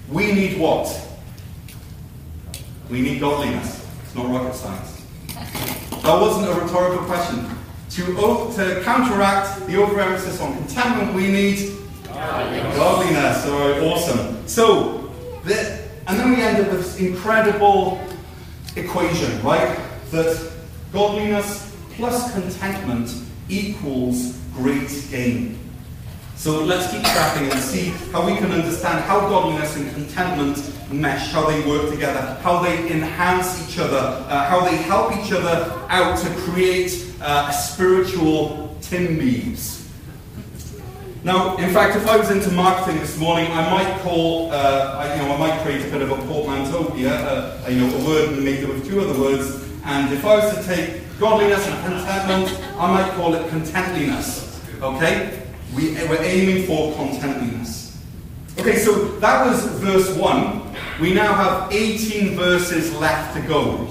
we 0.10 0.32
need 0.32 0.60
what? 0.60 1.01
We 2.89 3.01
need 3.01 3.20
godliness. 3.20 3.88
It's 4.03 4.15
not 4.15 4.29
rocket 4.29 4.55
science. 4.55 5.05
That 6.03 6.20
wasn't 6.20 6.50
a 6.50 6.60
rhetorical 6.60 7.05
question. 7.05 7.48
To, 7.91 8.05
to 8.55 8.82
counteract 8.84 9.65
the 9.67 9.77
overemphasis 9.77 10.41
on 10.41 10.55
contentment, 10.58 11.13
we 11.13 11.27
need 11.32 11.72
godliness. 12.76 13.46
right, 13.48 13.84
awesome. 13.84 14.48
So, 14.48 15.12
the, 15.44 15.82
and 16.08 16.20
then 16.20 16.30
we 16.30 16.42
end 16.42 16.64
up 16.64 16.72
with 16.72 16.84
this 16.84 17.00
incredible 17.00 18.00
equation, 18.76 19.42
right? 19.44 19.78
That 20.12 20.52
godliness 20.92 21.76
plus 21.92 22.32
contentment 22.34 23.14
equals 23.50 24.38
great 24.54 24.90
gain. 25.10 25.60
So 26.36 26.64
let's 26.64 26.92
keep 26.92 27.02
tracking 27.02 27.50
and 27.50 27.60
see 27.60 27.90
how 28.12 28.26
we 28.26 28.36
can 28.36 28.52
understand 28.52 29.04
how 29.06 29.22
godliness 29.22 29.76
and 29.78 29.90
contentment 29.94 30.58
mesh, 30.92 31.32
how 31.32 31.50
they 31.50 31.66
work 31.66 31.90
together, 31.90 32.38
how 32.42 32.62
they 32.62 32.92
enhance 32.92 33.68
each 33.68 33.80
other, 33.80 33.98
uh, 33.98 34.46
how 34.46 34.60
they 34.60 34.76
help 34.76 35.16
each 35.18 35.32
other 35.32 35.72
out 35.90 36.18
to 36.20 36.30
create 36.42 37.14
uh, 37.22 37.48
a 37.50 37.54
spiritual 37.54 38.76
Timbiebs. 38.82 39.85
Now, 41.25 41.58
in 41.58 41.74
fact, 41.74 41.96
if 41.96 42.05
I 42.08 42.17
was 42.17 42.29
into 42.29 42.51
marketing 42.51 43.00
this 43.00 43.17
morning, 43.17 43.51
I 43.51 43.67
might 43.72 44.00
call, 44.01 44.51
uh, 44.51 45.00
I, 45.00 45.15
you 45.15 45.24
know, 45.24 45.34
I 45.34 45.38
might 45.39 45.60
create 45.63 45.84
a 45.84 45.89
bit 45.89 46.03
of 46.03 46.12
a 46.12 46.17
portmanteau 46.27 46.91
here, 46.91 47.10
uh, 47.10 47.65
you 47.67 47.79
know, 47.79 47.98
a 47.98 48.05
word 48.05 48.29
and 48.34 48.46
make 48.46 48.60
it 48.60 48.67
with 48.67 48.88
two 48.88 49.01
other 49.01 49.20
words. 49.20 49.67
And 49.86 50.13
if 50.13 50.24
I 50.24 50.36
was 50.36 50.55
to 50.55 50.63
take 50.63 51.01
godliness 51.20 51.65
and 51.65 51.84
contentment, 51.84 52.63
I 52.77 52.91
might 52.91 53.12
call 53.13 53.34
it 53.34 53.50
contentliness. 53.50 54.62
Okay? 54.84 55.41
We, 55.75 55.96
we're 55.96 56.22
aiming 56.22 56.67
for 56.67 56.94
contentliness. 56.94 58.00
Okay, 58.60 58.77
so 58.77 59.17
that 59.17 59.48
was 59.48 59.65
verse 59.82 60.15
1. 60.15 60.75
We 61.01 61.15
now 61.15 61.34
have 61.34 61.74
18 61.74 62.36
verses 62.36 62.94
left 62.98 63.36
to 63.36 63.41
go. 63.48 63.89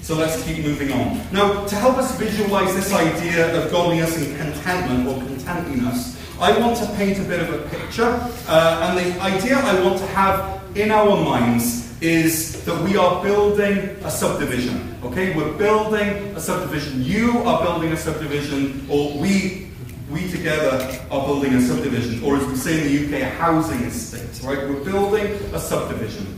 So 0.00 0.14
let's 0.14 0.42
keep 0.44 0.64
moving 0.64 0.92
on. 0.92 1.20
Now, 1.30 1.66
to 1.66 1.74
help 1.74 1.98
us 1.98 2.16
visualize 2.18 2.74
this 2.74 2.90
idea 2.94 3.62
of 3.62 3.70
godliness 3.70 4.16
and 4.16 4.34
contentment 4.38 5.06
or 5.06 5.18
contentliness, 5.26 6.16
I 6.40 6.58
want 6.58 6.78
to 6.78 6.86
paint 6.96 7.18
a 7.18 7.22
bit 7.24 7.40
of 7.40 7.52
a 7.52 7.68
picture. 7.68 8.18
Uh, 8.48 8.96
and 8.96 8.98
the 8.98 9.20
idea 9.20 9.58
I 9.58 9.82
want 9.84 9.98
to 9.98 10.06
have 10.06 10.62
in 10.74 10.90
our 10.90 11.22
minds 11.22 12.00
is 12.00 12.64
that 12.64 12.82
we 12.82 12.96
are 12.96 13.22
building 13.22 13.78
a 14.02 14.10
subdivision. 14.10 14.96
Okay? 15.04 15.36
We're 15.36 15.52
building 15.52 16.34
a 16.34 16.40
subdivision. 16.40 17.04
You 17.04 17.40
are 17.40 17.62
building 17.62 17.92
a 17.92 17.96
subdivision, 17.96 18.86
or 18.88 19.18
we 19.18 19.66
we 20.10 20.28
together 20.28 21.00
are 21.10 21.24
building 21.24 21.54
a 21.54 21.60
subdivision, 21.60 22.24
or 22.24 22.36
as 22.36 22.44
we 22.46 22.56
say 22.56 22.80
in 22.80 23.08
the 23.10 23.16
UK, 23.16 23.22
a 23.22 23.30
housing 23.36 23.80
estate, 23.82 24.44
right? 24.44 24.58
We're 24.68 24.82
building 24.82 25.26
a 25.54 25.58
subdivision. 25.60 26.36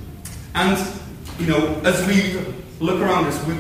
And, 0.55 0.77
you 1.39 1.47
know, 1.47 1.81
as 1.85 2.07
we 2.07 2.39
look 2.81 3.01
around 3.01 3.27
us, 3.27 3.47
we, 3.47 3.55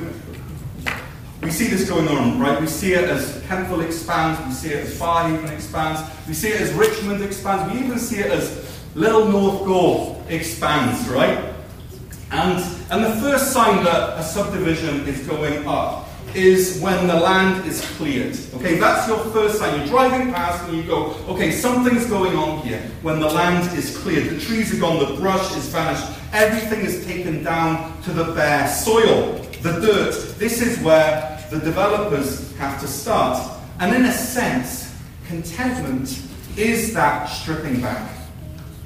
we 1.42 1.50
see 1.50 1.66
this 1.66 1.88
going 1.88 2.06
on, 2.06 2.38
right? 2.38 2.60
We 2.60 2.68
see 2.68 2.94
it 2.94 3.04
as 3.04 3.42
Kemptville 3.42 3.84
expands, 3.84 4.40
we 4.46 4.52
see 4.52 4.74
it 4.74 4.86
as 4.86 4.98
Barrhaven 4.98 5.50
expands, 5.50 6.00
we 6.28 6.34
see 6.34 6.48
it 6.48 6.60
as 6.60 6.72
Richmond 6.72 7.22
expands, 7.22 7.72
we 7.72 7.80
even 7.80 7.98
see 7.98 8.20
it 8.20 8.26
as 8.26 8.80
Little 8.94 9.26
North 9.26 9.66
Gower 9.66 10.22
expands, 10.28 11.08
right? 11.08 11.52
And, 12.30 12.64
and 12.90 13.04
the 13.04 13.20
first 13.20 13.52
sign 13.52 13.82
that 13.84 14.18
a 14.18 14.22
subdivision 14.22 15.06
is 15.06 15.26
going 15.26 15.66
up 15.66 16.08
is 16.34 16.80
when 16.80 17.06
the 17.08 17.14
land 17.14 17.66
is 17.66 17.84
cleared. 17.96 18.38
Okay, 18.54 18.78
that's 18.78 19.08
your 19.08 19.18
first 19.18 19.58
sign. 19.58 19.80
You're 19.80 19.88
driving 19.88 20.32
past 20.32 20.66
and 20.68 20.78
you 20.78 20.84
go, 20.84 21.14
okay, 21.28 21.50
something's 21.50 22.06
going 22.06 22.36
on 22.36 22.60
here. 22.60 22.80
When 23.02 23.20
the 23.20 23.28
land 23.28 23.76
is 23.76 23.98
cleared, 23.98 24.30
the 24.30 24.40
trees 24.40 24.72
are 24.74 24.80
gone, 24.80 24.98
the 24.98 25.20
brush 25.20 25.54
is 25.56 25.68
vanished, 25.68 26.06
everything 26.32 26.80
is 26.86 27.04
taken 27.04 27.42
down 27.42 28.00
to 28.02 28.12
the 28.12 28.32
bare 28.32 28.68
soil, 28.68 29.32
the 29.60 29.72
dirt. 29.80 30.38
This 30.38 30.62
is 30.62 30.78
where 30.82 31.31
the 31.52 31.58
developers 31.58 32.56
have 32.56 32.80
to 32.80 32.88
start. 32.88 33.38
And 33.78 33.94
in 33.94 34.06
a 34.06 34.12
sense, 34.12 34.96
contentment 35.26 36.22
is 36.56 36.94
that 36.94 37.26
stripping 37.26 37.82
back. 37.82 38.10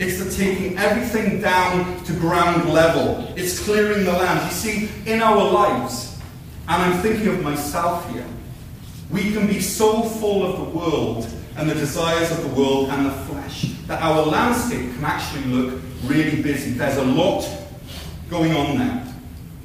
It's 0.00 0.22
the 0.22 0.30
taking 0.30 0.76
everything 0.76 1.40
down 1.40 2.02
to 2.04 2.12
ground 2.14 2.68
level. 2.68 3.32
It's 3.36 3.64
clearing 3.64 4.04
the 4.04 4.12
land. 4.12 4.44
You 4.50 4.52
see, 4.52 4.90
in 5.06 5.22
our 5.22 5.50
lives, 5.50 6.18
and 6.68 6.82
I'm 6.82 7.00
thinking 7.02 7.28
of 7.28 7.40
myself 7.40 8.10
here. 8.12 8.26
We 9.10 9.32
can 9.32 9.46
be 9.46 9.60
so 9.60 10.02
full 10.02 10.44
of 10.44 10.58
the 10.58 10.76
world 10.76 11.28
and 11.56 11.70
the 11.70 11.74
desires 11.74 12.32
of 12.32 12.42
the 12.42 12.60
world 12.60 12.88
and 12.88 13.06
the 13.06 13.12
flesh 13.12 13.72
that 13.86 14.02
our 14.02 14.26
landscape 14.26 14.92
can 14.96 15.04
actually 15.04 15.44
look 15.44 15.80
really 16.04 16.42
busy. 16.42 16.72
There's 16.72 16.96
a 16.96 17.04
lot 17.04 17.48
going 18.28 18.52
on 18.52 18.78
there. 18.78 19.14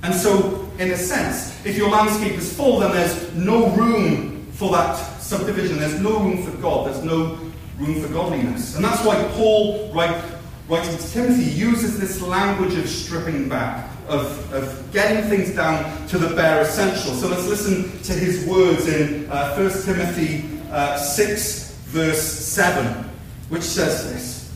And 0.04 0.14
so, 0.14 0.61
in 0.80 0.92
a 0.92 0.98
sense, 0.98 1.66
if 1.66 1.78
your 1.78 1.90
landscape 1.90 2.34
is 2.34 2.56
full, 2.56 2.80
then 2.80 2.92
there's 2.92 3.34
no 3.34 3.70
room 3.70 4.46
for 4.54 4.72
that 4.72 4.96
subdivision. 5.22 5.80
There's 5.80 6.00
no 6.00 6.20
room 6.20 6.44
for 6.44 6.56
God. 6.58 6.88
There's 6.88 7.04
no 7.04 7.38
room 7.78 8.02
for 8.02 8.12
godliness. 8.14 8.76
And 8.76 8.84
that's 8.84 9.04
why 9.06 9.24
Paul, 9.34 9.92
writing 9.94 10.98
to 10.98 11.12
Timothy, 11.12 11.44
uses 11.44 12.00
this 12.00 12.22
language 12.22 12.76
of 12.76 12.88
stripping 12.88 13.50
back 13.50 13.92
of, 14.08 14.54
of 14.54 14.92
getting 14.92 15.30
things 15.30 15.56
down 15.56 16.08
to 16.08 16.18
the 16.18 16.36
bare 16.36 16.62
essentials. 16.62 17.20
So 17.22 17.28
let's 17.28 17.48
listen 17.48 18.02
to 18.04 18.14
his 18.14 18.46
words 18.46 18.88
in 18.88 19.30
uh, 19.32 19.56
1 19.56 19.84
Timothy 19.84 20.60
uh, 20.72 20.98
6, 20.98 21.72
verse 21.86 22.22
7, 22.22 23.04
which 23.50 23.64
says 23.64 24.12
this 24.12 24.54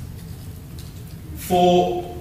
For, 1.35 2.15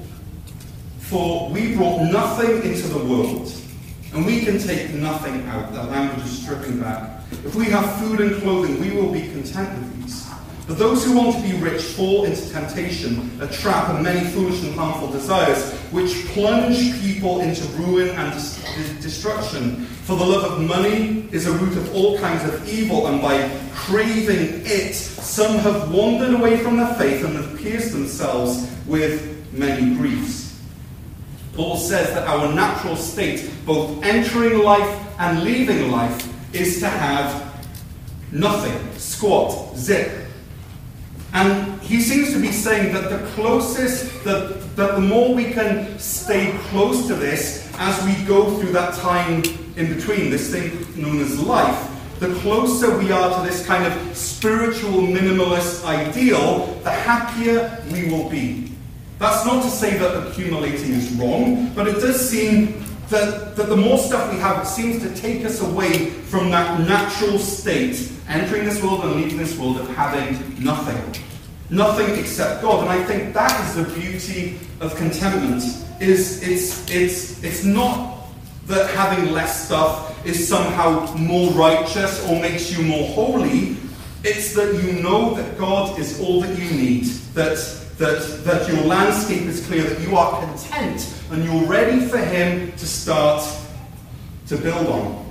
for 0.98 1.50
we 1.50 1.74
brought 1.74 2.02
nothing 2.02 2.62
into 2.62 2.88
the 2.88 3.04
world, 3.04 3.52
and 4.14 4.24
we 4.24 4.44
can 4.44 4.58
take 4.58 4.94
nothing 4.94 5.46
out. 5.48 5.72
That 5.72 5.90
language 5.90 6.24
is 6.24 6.42
stripping 6.42 6.80
back. 6.80 7.20
If 7.44 7.54
we 7.54 7.64
have 7.66 7.98
food 7.98 8.20
and 8.20 8.40
clothing, 8.40 8.80
we 8.80 8.90
will 8.92 9.12
be 9.12 9.22
content 9.22 9.76
with 9.76 10.02
these. 10.02 10.28
But 10.66 10.78
those 10.78 11.04
who 11.04 11.16
want 11.16 11.36
to 11.36 11.42
be 11.42 11.58
rich 11.58 11.82
fall 11.82 12.24
into 12.24 12.48
temptation, 12.50 13.30
a 13.42 13.46
trap, 13.48 13.90
and 13.90 14.02
many 14.02 14.26
foolish 14.30 14.62
and 14.62 14.74
harmful 14.74 15.10
desires, 15.10 15.74
which 15.90 16.26
plunge 16.28 16.98
people 17.02 17.40
into 17.40 17.66
ruin 17.76 18.08
and 18.10 18.32
destruction. 19.02 19.84
For 20.04 20.16
the 20.16 20.24
love 20.24 20.52
of 20.52 20.60
money 20.62 21.28
is 21.32 21.46
a 21.46 21.52
root 21.52 21.76
of 21.76 21.94
all 21.94 22.18
kinds 22.18 22.44
of 22.48 22.66
evil, 22.66 23.08
and 23.08 23.20
by 23.20 23.50
craving 23.74 24.62
it, 24.64 24.94
some 24.94 25.58
have 25.58 25.92
wandered 25.92 26.32
away 26.34 26.56
from 26.58 26.78
the 26.78 26.86
faith 26.94 27.24
and 27.24 27.34
have 27.36 27.58
pierced 27.58 27.92
themselves 27.92 28.70
with 28.86 29.52
many 29.52 29.94
griefs. 29.96 30.43
Paul 31.54 31.76
says 31.76 32.12
that 32.14 32.26
our 32.26 32.52
natural 32.52 32.96
state, 32.96 33.50
both 33.64 34.02
entering 34.02 34.58
life 34.58 35.00
and 35.18 35.42
leaving 35.44 35.90
life, 35.90 36.28
is 36.54 36.80
to 36.80 36.88
have 36.88 37.54
nothing, 38.32 38.98
squat, 38.98 39.76
zip, 39.76 40.24
and 41.34 41.80
he 41.82 42.00
seems 42.00 42.32
to 42.32 42.40
be 42.40 42.52
saying 42.52 42.94
that 42.94 43.10
the 43.10 43.26
closest, 43.32 44.22
that, 44.22 44.76
that 44.76 44.94
the 44.94 45.00
more 45.00 45.34
we 45.34 45.46
can 45.52 45.98
stay 45.98 46.56
close 46.68 47.08
to 47.08 47.14
this 47.14 47.68
as 47.76 48.04
we 48.04 48.24
go 48.24 48.56
through 48.56 48.70
that 48.70 48.94
time 48.94 49.42
in 49.76 49.92
between, 49.92 50.30
this 50.30 50.52
thing 50.52 50.86
known 50.94 51.20
as 51.20 51.40
life, 51.40 51.90
the 52.20 52.32
closer 52.36 52.96
we 52.98 53.10
are 53.10 53.36
to 53.36 53.50
this 53.50 53.66
kind 53.66 53.84
of 53.84 54.16
spiritual 54.16 55.02
minimalist 55.02 55.84
ideal, 55.84 56.66
the 56.84 56.90
happier 56.90 57.82
we 57.92 58.08
will 58.08 58.30
be. 58.30 58.70
That's 59.24 59.46
not 59.46 59.62
to 59.62 59.70
say 59.70 59.96
that 59.96 60.26
accumulating 60.26 60.92
is 60.92 61.10
wrong, 61.12 61.72
but 61.74 61.88
it 61.88 61.94
does 61.94 62.28
seem 62.28 62.84
that, 63.08 63.56
that 63.56 63.70
the 63.70 63.76
more 63.76 63.96
stuff 63.96 64.30
we 64.30 64.38
have, 64.38 64.62
it 64.62 64.66
seems 64.66 65.02
to 65.02 65.14
take 65.18 65.46
us 65.46 65.62
away 65.62 66.10
from 66.10 66.50
that 66.50 66.86
natural 66.86 67.38
state, 67.38 68.12
entering 68.28 68.66
this 68.66 68.82
world 68.82 69.02
and 69.02 69.14
leaving 69.16 69.38
this 69.38 69.58
world 69.58 69.78
of 69.78 69.88
having 69.96 70.62
nothing. 70.62 71.24
Nothing 71.70 72.18
except 72.18 72.60
God. 72.60 72.82
And 72.82 72.90
I 72.90 73.02
think 73.02 73.32
that 73.32 73.58
is 73.66 73.76
the 73.76 73.98
beauty 73.98 74.58
of 74.80 74.94
contentment. 74.94 75.62
Is 76.02 76.46
it's 76.46 76.90
it's 76.90 77.42
it's 77.42 77.64
not 77.64 78.26
that 78.66 78.90
having 78.90 79.32
less 79.32 79.64
stuff 79.64 80.26
is 80.26 80.46
somehow 80.46 81.16
more 81.16 81.50
righteous 81.52 82.22
or 82.28 82.38
makes 82.40 82.76
you 82.76 82.84
more 82.84 83.08
holy. 83.14 83.78
It's 84.22 84.52
that 84.52 84.74
you 84.82 85.02
know 85.02 85.32
that 85.32 85.56
God 85.56 85.98
is 85.98 86.20
all 86.20 86.42
that 86.42 86.58
you 86.58 86.70
need. 86.70 87.04
That 87.32 87.56
that, 87.98 88.44
that 88.44 88.68
your 88.68 88.82
landscape 88.84 89.42
is 89.42 89.66
clear, 89.66 89.84
that 89.84 90.00
you 90.00 90.16
are 90.16 90.40
content 90.40 91.14
and 91.30 91.44
you're 91.44 91.66
ready 91.66 92.06
for 92.06 92.18
Him 92.18 92.72
to 92.72 92.86
start 92.86 93.42
to 94.48 94.56
build 94.56 94.86
on. 94.88 95.24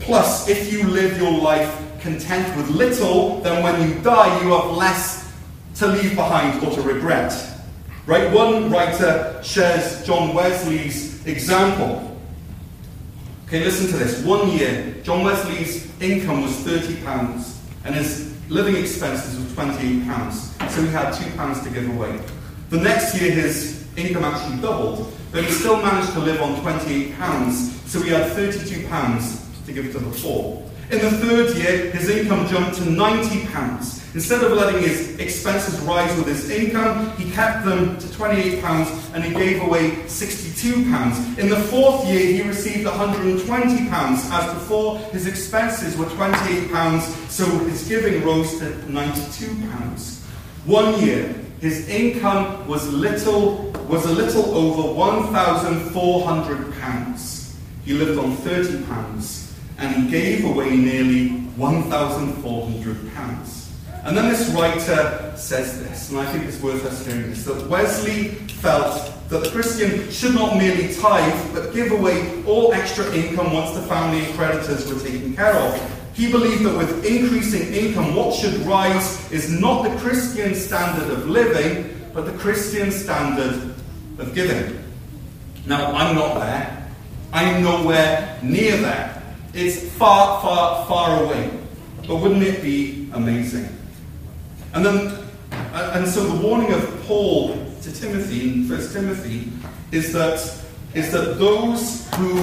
Plus, 0.00 0.48
if 0.48 0.72
you 0.72 0.86
live 0.86 1.16
your 1.18 1.32
life 1.32 1.80
content 2.00 2.56
with 2.56 2.68
little, 2.68 3.40
then 3.40 3.62
when 3.62 3.88
you 3.88 3.98
die, 4.00 4.42
you 4.42 4.50
have 4.50 4.70
less 4.76 5.32
to 5.76 5.86
leave 5.86 6.14
behind 6.14 6.62
or 6.62 6.70
to 6.72 6.82
regret. 6.82 7.32
Right? 8.06 8.30
One 8.32 8.70
writer 8.70 9.40
shares 9.42 10.04
John 10.06 10.34
Wesley's 10.34 11.26
example. 11.26 12.18
Okay, 13.46 13.64
listen 13.64 13.86
to 13.88 13.96
this. 13.96 14.22
One 14.24 14.50
year, 14.50 14.94
John 15.02 15.24
Wesley's 15.24 15.90
income 16.00 16.42
was 16.42 16.52
£30 16.52 17.56
and 17.84 17.94
his 17.94 18.33
living 18.48 18.76
expenses 18.76 19.38
were 19.38 19.62
£28, 19.64 20.70
so 20.70 20.82
he 20.82 20.88
had 20.88 21.14
£2 21.14 21.64
to 21.64 21.70
give 21.70 21.88
away. 21.96 22.18
The 22.70 22.78
next 22.80 23.20
year, 23.20 23.30
his 23.30 23.86
income 23.96 24.24
actually 24.24 24.60
doubled, 24.60 25.12
but 25.32 25.44
he 25.44 25.50
still 25.50 25.80
managed 25.82 26.12
to 26.12 26.20
live 26.20 26.40
on 26.40 26.56
£28, 26.56 27.48
so 27.88 28.02
he 28.02 28.10
had 28.10 28.30
£32 28.32 29.66
to 29.66 29.72
give 29.72 29.92
to 29.92 29.98
the 29.98 30.10
poor. 30.20 30.63
In 30.90 31.00
the 31.00 31.10
third 31.10 31.56
year, 31.56 31.90
his 31.92 32.10
income 32.10 32.46
jumped 32.46 32.76
to 32.76 32.82
£90. 32.82 34.14
Instead 34.14 34.44
of 34.44 34.52
letting 34.52 34.82
his 34.82 35.18
expenses 35.18 35.80
rise 35.80 36.14
with 36.18 36.26
his 36.26 36.50
income, 36.50 37.10
he 37.16 37.30
kept 37.30 37.64
them 37.64 37.96
to 37.98 38.06
£28 38.08 39.14
and 39.14 39.24
he 39.24 39.32
gave 39.32 39.62
away 39.62 39.92
£62. 40.06 41.38
In 41.38 41.48
the 41.48 41.56
fourth 41.56 42.06
year, 42.06 42.26
he 42.26 42.42
received 42.42 42.86
£120. 42.86 44.30
As 44.30 44.54
before, 44.54 44.98
his 44.98 45.26
expenses 45.26 45.96
were 45.96 46.04
£28, 46.04 47.00
so 47.30 47.46
his 47.60 47.88
giving 47.88 48.22
rose 48.22 48.58
to 48.58 48.66
£92. 48.66 50.20
One 50.66 51.00
year, 51.02 51.34
his 51.60 51.88
income 51.88 52.68
was 52.68 52.86
little 52.92 53.72
was 53.88 54.04
a 54.06 54.12
little 54.12 54.54
over 54.54 54.82
£1,400. 54.98 57.54
He 57.84 57.92
lived 57.92 58.18
on 58.18 58.34
£30 58.36 59.44
and 59.78 59.94
he 59.94 60.10
gave 60.10 60.44
away 60.44 60.76
nearly 60.76 61.30
£1,400. 61.58 63.60
And 64.04 64.16
then 64.16 64.28
this 64.28 64.48
writer 64.50 65.32
says 65.34 65.82
this, 65.82 66.10
and 66.10 66.20
I 66.20 66.30
think 66.30 66.44
it's 66.44 66.60
worth 66.60 66.84
us 66.84 67.06
hearing 67.06 67.30
this 67.30 67.44
that 67.44 67.66
Wesley 67.68 68.34
felt 68.60 69.12
that 69.28 69.44
the 69.44 69.50
Christian 69.50 70.10
should 70.10 70.34
not 70.34 70.58
merely 70.58 70.94
tithe, 70.94 71.54
but 71.54 71.72
give 71.72 71.90
away 71.90 72.44
all 72.44 72.74
extra 72.74 73.10
income 73.14 73.52
once 73.52 73.74
the 73.74 73.82
family 73.82 74.24
and 74.24 74.34
creditors 74.34 74.92
were 74.92 75.00
taken 75.00 75.34
care 75.34 75.54
of. 75.54 76.14
He 76.14 76.30
believed 76.30 76.64
that 76.64 76.76
with 76.76 77.04
increasing 77.04 77.72
income, 77.72 78.14
what 78.14 78.34
should 78.34 78.54
rise 78.66 79.32
is 79.32 79.50
not 79.50 79.82
the 79.82 79.96
Christian 79.98 80.54
standard 80.54 81.10
of 81.10 81.28
living, 81.28 82.08
but 82.12 82.26
the 82.26 82.38
Christian 82.38 82.92
standard 82.92 83.74
of 84.18 84.34
giving. 84.34 84.84
Now, 85.66 85.92
I'm 85.92 86.14
not 86.14 86.38
there. 86.38 86.92
I'm 87.32 87.64
nowhere 87.64 88.38
near 88.42 88.76
there. 88.76 89.13
It's 89.54 89.88
far, 89.92 90.42
far, 90.42 90.84
far 90.86 91.22
away. 91.22 91.48
But 92.08 92.16
wouldn't 92.16 92.42
it 92.42 92.60
be 92.60 93.08
amazing? 93.12 93.68
And 94.74 94.84
then, 94.84 95.16
and 95.72 96.08
so 96.08 96.24
the 96.24 96.44
warning 96.44 96.72
of 96.72 97.04
Paul 97.06 97.56
to 97.82 97.92
Timothy 97.92 98.48
in 98.48 98.68
First 98.68 98.92
Timothy 98.92 99.52
is 99.92 100.12
that 100.12 100.34
is 100.94 101.12
that 101.12 101.38
those 101.38 102.08
who 102.14 102.34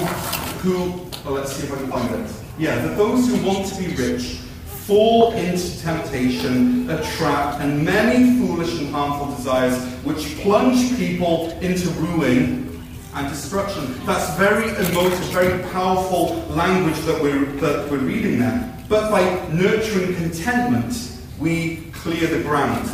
who 0.63 1.01
well, 1.25 1.33
let's 1.33 1.51
see 1.51 1.67
if 1.67 1.73
I 1.73 1.75
can 1.75 1.91
find 1.91 2.15
it. 2.15 2.31
Yeah, 2.57 2.75
that 2.75 2.97
those 2.97 3.27
who 3.27 3.45
want 3.45 3.67
to 3.67 3.75
be 3.77 3.93
rich 3.95 4.37
fall 4.65 5.33
into 5.33 5.81
temptation, 5.81 6.89
a 6.89 7.03
trap, 7.03 7.59
and 7.59 7.83
many 7.83 8.37
foolish 8.39 8.79
and 8.79 8.89
harmful 8.89 9.35
desires 9.35 9.83
which 10.05 10.37
plunge 10.39 10.95
people 10.97 11.49
into 11.59 11.89
ruin 11.91 12.70
and 13.13 13.29
destruction. 13.29 13.93
That's 14.05 14.37
very 14.37 14.69
emotive, 14.69 15.19
very 15.31 15.61
powerful 15.71 16.35
language 16.49 16.99
that 17.01 17.21
we're, 17.21 17.45
that 17.61 17.89
we're 17.89 17.99
reading 17.99 18.39
there. 18.39 18.77
But 18.87 19.11
by 19.11 19.47
nurturing 19.53 20.15
contentment, 20.15 21.17
we 21.39 21.77
clear 21.91 22.27
the 22.27 22.41
ground. 22.43 22.89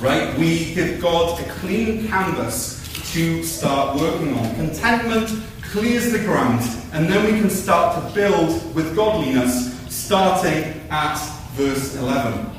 Right? 0.00 0.36
We 0.38 0.74
give 0.74 1.00
God 1.00 1.38
a 1.40 1.50
clean 1.52 2.08
canvas 2.08 2.80
to 3.12 3.42
start 3.42 3.98
working 3.98 4.34
on. 4.34 4.54
Contentment 4.54 5.30
clears 5.62 6.12
the 6.12 6.18
ground, 6.18 6.62
and 6.92 7.08
then 7.08 7.32
we 7.32 7.38
can 7.40 7.50
start 7.50 7.94
to 7.96 8.14
build 8.14 8.74
with 8.74 8.96
godliness, 8.96 9.78
starting 9.88 10.80
at 10.90 11.16
verse 11.52 11.96
11. 11.96 12.50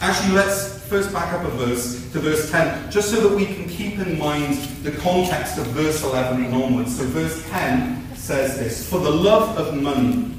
Actually, 0.00 0.34
let's 0.34 0.75
first 0.86 1.12
back 1.12 1.32
up 1.32 1.44
a 1.44 1.50
verse 1.50 2.10
to 2.12 2.20
verse 2.20 2.50
10, 2.50 2.90
just 2.90 3.10
so 3.10 3.28
that 3.28 3.36
we 3.36 3.46
can 3.46 3.68
keep 3.68 3.98
in 3.98 4.18
mind 4.18 4.54
the 4.84 4.92
context 4.92 5.58
of 5.58 5.66
verse 5.68 6.02
11 6.02 6.44
and 6.44 6.54
onwards. 6.54 6.96
So, 6.96 7.04
verse 7.06 7.44
10 7.50 8.14
says 8.14 8.58
this 8.58 8.88
For 8.88 9.00
the 9.00 9.10
love 9.10 9.58
of 9.58 9.74
money 9.74 10.30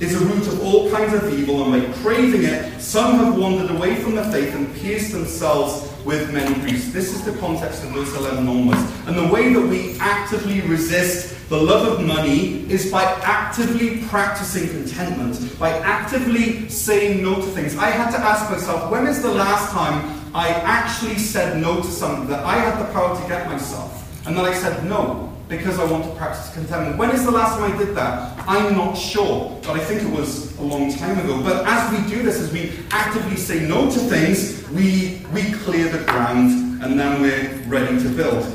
is 0.00 0.14
a 0.14 0.24
root 0.24 0.46
of 0.46 0.62
all 0.62 0.90
kinds 0.90 1.14
of 1.14 1.32
evil, 1.32 1.64
and 1.64 1.82
by 1.82 1.92
craving 1.98 2.44
it, 2.44 2.80
some 2.80 3.16
have 3.18 3.36
wandered 3.36 3.70
away 3.72 3.96
from 3.96 4.14
the 4.14 4.24
faith 4.30 4.54
and 4.54 4.72
pierced 4.76 5.10
themselves 5.10 5.87
with 6.04 6.32
many 6.32 6.54
priests. 6.60 6.92
This 6.92 7.14
is 7.14 7.24
the 7.24 7.38
context 7.38 7.84
of 7.84 7.94
11 7.94 8.46
onwards. 8.48 8.80
And 9.06 9.16
the 9.16 9.32
way 9.32 9.52
that 9.52 9.60
we 9.60 9.98
actively 9.98 10.60
resist 10.62 11.48
the 11.48 11.56
love 11.56 11.86
of 11.98 12.06
money 12.06 12.70
is 12.70 12.90
by 12.90 13.04
actively 13.22 14.02
practicing 14.08 14.68
contentment, 14.68 15.58
by 15.58 15.70
actively 15.70 16.68
saying 16.68 17.22
no 17.22 17.36
to 17.36 17.42
things. 17.42 17.76
I 17.76 17.86
had 17.86 18.10
to 18.10 18.18
ask 18.18 18.50
myself, 18.50 18.90
when 18.90 19.06
is 19.06 19.22
the 19.22 19.32
last 19.32 19.72
time 19.72 20.20
I 20.34 20.48
actually 20.48 21.18
said 21.18 21.60
no 21.60 21.80
to 21.80 21.86
something 21.86 22.28
that 22.28 22.44
I 22.44 22.56
had 22.56 22.78
the 22.78 22.92
power 22.92 23.18
to 23.18 23.28
get 23.28 23.46
myself? 23.46 24.26
And 24.26 24.36
then 24.36 24.44
I 24.44 24.52
said 24.52 24.84
no 24.84 25.37
because 25.48 25.78
I 25.78 25.90
want 25.90 26.04
to 26.04 26.14
practice 26.16 26.52
contentment. 26.52 26.98
When 26.98 27.10
is 27.10 27.24
the 27.24 27.30
last 27.30 27.58
time 27.58 27.72
I 27.72 27.78
did 27.78 27.94
that? 27.96 28.38
I'm 28.46 28.76
not 28.76 28.94
sure, 28.94 29.58
but 29.62 29.70
I 29.70 29.78
think 29.78 30.02
it 30.02 30.10
was 30.10 30.56
a 30.58 30.62
long 30.62 30.92
time 30.92 31.18
ago. 31.18 31.42
But 31.42 31.66
as 31.66 31.90
we 31.90 32.14
do 32.14 32.22
this, 32.22 32.38
as 32.38 32.52
we 32.52 32.72
actively 32.90 33.36
say 33.36 33.66
no 33.66 33.90
to 33.90 33.98
things, 33.98 34.68
we, 34.70 35.22
we 35.32 35.52
clear 35.52 35.88
the 35.88 36.04
ground 36.04 36.82
and 36.82 37.00
then 37.00 37.22
we're 37.22 37.62
ready 37.66 37.98
to 38.02 38.08
build. 38.10 38.54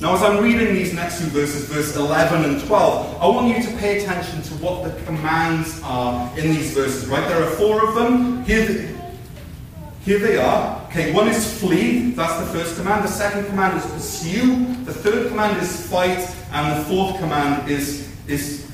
Now, 0.00 0.14
as 0.14 0.22
I'm 0.22 0.42
reading 0.42 0.74
these 0.74 0.92
next 0.94 1.18
two 1.18 1.26
verses, 1.26 1.64
verse 1.64 1.96
11 1.96 2.44
and 2.48 2.64
12, 2.66 3.20
I 3.20 3.26
want 3.26 3.48
you 3.48 3.62
to 3.62 3.76
pay 3.78 4.00
attention 4.00 4.42
to 4.42 4.54
what 4.62 4.84
the 4.84 5.04
commands 5.04 5.80
are 5.82 6.38
in 6.38 6.50
these 6.50 6.72
verses, 6.72 7.06
right? 7.08 7.26
There 7.28 7.42
are 7.42 7.50
four 7.50 7.88
of 7.88 7.96
them. 7.96 8.44
Here, 8.44 8.88
here 10.08 10.18
they 10.18 10.38
are. 10.38 10.82
Okay, 10.86 11.12
one 11.12 11.28
is 11.28 11.60
flee, 11.60 12.12
that's 12.12 12.40
the 12.40 12.58
first 12.58 12.78
command. 12.78 13.04
The 13.04 13.08
second 13.08 13.44
command 13.44 13.76
is 13.76 13.84
pursue. 13.90 14.74
The 14.84 14.94
third 14.94 15.28
command 15.28 15.60
is 15.62 15.86
fight. 15.86 16.34
And 16.50 16.80
the 16.80 16.84
fourth 16.86 17.18
command 17.18 17.70
is, 17.70 18.10
is, 18.26 18.66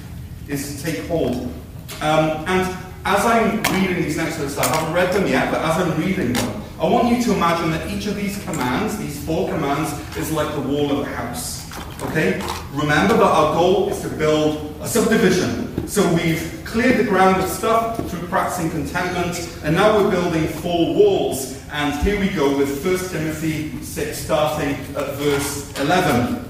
is 0.46 0.80
take 0.80 1.08
hold. 1.08 1.52
Um, 2.00 2.44
and 2.46 2.76
as 3.04 3.26
I'm 3.26 3.60
reading 3.74 4.04
these 4.04 4.16
next 4.16 4.36
verses, 4.36 4.58
I 4.58 4.64
haven't 4.64 4.94
read 4.94 5.12
them 5.12 5.26
yet, 5.26 5.50
but 5.50 5.60
as 5.60 5.82
I'm 5.82 6.00
reading 6.00 6.34
them, 6.34 6.62
I 6.78 6.88
want 6.88 7.08
you 7.08 7.20
to 7.24 7.34
imagine 7.34 7.72
that 7.72 7.90
each 7.90 8.06
of 8.06 8.14
these 8.14 8.40
commands, 8.44 8.96
these 8.96 9.24
four 9.26 9.48
commands, 9.48 9.92
is 10.16 10.30
like 10.30 10.54
the 10.54 10.60
wall 10.60 10.92
of 10.92 11.00
a 11.00 11.04
house. 11.04 11.68
Okay? 12.04 12.40
Remember 12.72 13.14
that 13.14 13.24
our 13.24 13.54
goal 13.54 13.88
is 13.88 14.00
to 14.02 14.08
build 14.08 14.76
a 14.80 14.86
subdivision. 14.86 15.88
So 15.88 16.00
we've 16.14 16.63
cleared 16.74 16.96
the 16.96 17.08
ground 17.08 17.40
of 17.40 17.48
stuff 17.48 17.96
through 18.10 18.26
practicing 18.26 18.68
contentment, 18.68 19.60
and 19.62 19.76
now 19.76 19.96
we're 19.96 20.10
building 20.10 20.48
four 20.48 20.92
walls. 20.92 21.62
And 21.70 21.94
here 22.04 22.18
we 22.18 22.28
go 22.28 22.58
with 22.58 22.84
1 22.84 23.10
Timothy 23.10 23.80
6, 23.80 24.18
starting 24.18 24.70
at 24.96 25.14
verse 25.14 25.72
11. 25.78 26.44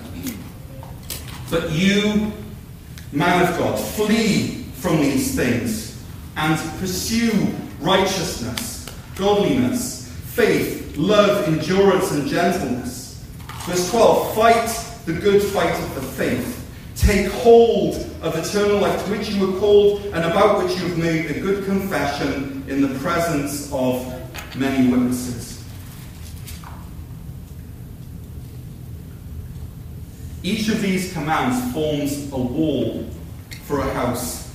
But 1.51 1.71
you, 1.73 2.33
man 3.13 3.47
of 3.47 3.59
God, 3.59 3.79
flee 3.79 4.65
from 4.77 4.97
these 5.03 5.37
things 5.37 6.03
and 6.39 6.59
pursue 6.81 7.55
righteousness, 7.81 8.87
godliness, 9.17 10.11
faith, 10.25 10.97
love, 10.97 11.47
endurance, 11.49 12.13
and 12.13 12.27
gentleness. 12.27 13.23
Verse 13.67 13.91
12 13.91 14.35
Fight 14.35 15.05
the 15.05 15.13
good 15.13 15.43
fight 15.43 15.75
of 15.75 15.95
the 15.95 16.01
faith. 16.01 16.63
Take 16.97 17.31
hold 17.31 18.14
of 18.25 18.35
eternal 18.37 18.79
life 18.79 19.05
to 19.05 19.11
which 19.11 19.29
you 19.29 19.47
were 19.47 19.59
called 19.61 20.01
and 20.07 20.25
about 20.25 20.65
which 20.65 20.75
you 20.79 20.89
have 20.89 20.97
made 20.97 21.31
a 21.31 21.41
good 21.41 21.65
confession 21.67 22.65
in 22.69 22.81
the 22.81 22.99
presence 23.01 23.71
of 23.71 24.03
many 24.57 24.91
witnesses. 24.91 25.63
Each 30.43 30.69
of 30.69 30.81
these 30.81 31.13
commands 31.13 31.73
forms 31.75 32.33
a 32.33 32.39
wall 32.39 33.07
for 33.65 33.81
a 33.81 33.93
house 33.93 34.51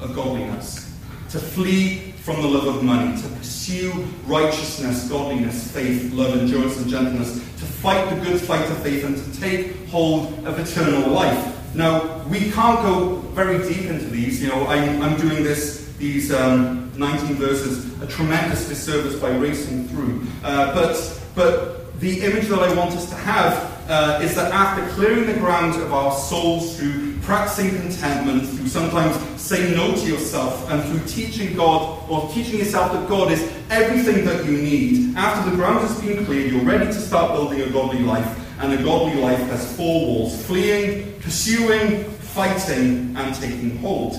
of 0.00 0.14
godliness. 0.14 0.94
To 1.30 1.38
flee 1.38 2.12
from 2.22 2.40
the 2.40 2.48
love 2.48 2.66
of 2.66 2.82
money, 2.82 3.20
to 3.20 3.28
pursue 3.28 3.90
righteousness, 4.26 5.08
godliness, 5.08 5.70
faith, 5.70 6.12
love, 6.12 6.38
endurance, 6.38 6.78
and 6.78 6.88
gentleness, 6.88 7.34
to 7.34 7.64
fight 7.64 8.08
the 8.10 8.24
good 8.24 8.40
fight 8.40 8.70
of 8.70 8.82
faith, 8.82 9.04
and 9.04 9.16
to 9.16 9.40
take 9.40 9.86
hold 9.88 10.46
of 10.46 10.58
eternal 10.58 11.10
life. 11.10 11.61
Now, 11.74 12.22
we 12.28 12.50
can't 12.50 12.82
go 12.82 13.16
very 13.34 13.58
deep 13.66 13.86
into 13.86 14.04
these. 14.06 14.42
You 14.42 14.48
know, 14.48 14.66
I'm, 14.66 15.00
I'm 15.00 15.18
doing 15.18 15.42
this, 15.42 15.92
these 15.96 16.32
um, 16.32 16.92
19 16.96 17.36
verses, 17.36 18.00
a 18.02 18.06
tremendous 18.06 18.68
disservice 18.68 19.18
by 19.18 19.30
racing 19.30 19.88
through. 19.88 20.26
Uh, 20.44 20.74
but, 20.74 21.20
but 21.34 21.98
the 22.00 22.22
image 22.22 22.48
that 22.48 22.58
I 22.58 22.74
want 22.74 22.92
us 22.92 23.08
to 23.08 23.14
have 23.14 23.72
uh, 23.88 24.20
is 24.22 24.34
that 24.34 24.52
after 24.52 24.86
clearing 24.94 25.26
the 25.26 25.34
ground 25.34 25.80
of 25.80 25.92
our 25.92 26.12
souls 26.12 26.76
through 26.76 27.18
practicing 27.20 27.70
contentment, 27.70 28.48
through 28.48 28.68
sometimes 28.68 29.16
saying 29.40 29.74
no 29.74 29.94
to 29.94 30.06
yourself, 30.06 30.70
and 30.70 30.82
through 30.84 31.06
teaching 31.06 31.56
God 31.56 32.08
or 32.10 32.28
teaching 32.32 32.58
yourself 32.58 32.92
that 32.92 33.08
God 33.08 33.32
is 33.32 33.40
everything 33.70 34.24
that 34.24 34.44
you 34.44 34.52
need, 34.52 35.16
after 35.16 35.50
the 35.50 35.56
ground 35.56 35.80
has 35.80 36.00
been 36.00 36.24
cleared, 36.26 36.52
you're 36.52 36.64
ready 36.64 36.86
to 36.86 36.92
start 36.92 37.32
building 37.32 37.62
a 37.62 37.70
godly 37.70 38.00
life. 38.00 38.41
And 38.62 38.72
a 38.74 38.82
godly 38.82 39.20
life 39.20 39.40
has 39.40 39.76
four 39.76 40.06
walls 40.06 40.46
fleeing, 40.46 41.20
pursuing, 41.20 42.04
fighting, 42.04 43.12
and 43.16 43.34
taking 43.34 43.76
hold. 43.78 44.14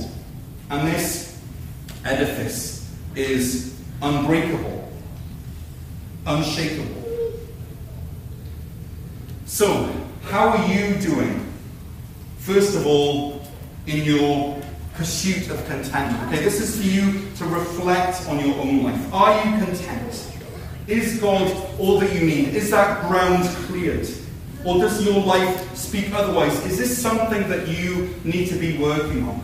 And 0.69 0.85
this 0.85 1.41
edifice 2.03 2.93
is 3.15 3.79
unbreakable, 4.01 4.91
unshakable. 6.27 7.03
So, 9.45 9.89
how 10.23 10.49
are 10.49 10.67
you 10.67 10.95
doing? 10.95 11.49
First 12.39 12.75
of 12.75 12.85
all, 12.85 13.41
in 13.87 14.03
your 14.03 14.61
pursuit 14.95 15.49
of 15.49 15.65
contentment. 15.67 16.21
Okay, 16.27 16.43
this 16.43 16.59
is 16.59 16.75
for 16.75 16.83
you 16.85 17.31
to 17.37 17.45
reflect 17.45 18.27
on 18.27 18.45
your 18.45 18.59
own 18.59 18.83
life. 18.83 19.13
Are 19.13 19.35
you 19.37 19.65
content? 19.65 20.31
Is 20.87 21.17
God 21.21 21.49
all 21.79 21.99
that 22.01 22.13
you 22.13 22.25
need? 22.25 22.49
Is 22.49 22.71
that 22.71 23.07
ground 23.07 23.47
cleared? 23.67 24.07
Or 24.65 24.79
does 24.79 25.05
your 25.05 25.21
life 25.21 25.75
speak 25.75 26.13
otherwise? 26.13 26.65
Is 26.65 26.77
this 26.77 26.97
something 27.01 27.47
that 27.49 27.67
you 27.67 28.13
need 28.23 28.47
to 28.47 28.55
be 28.55 28.77
working 28.77 29.27
on? 29.27 29.41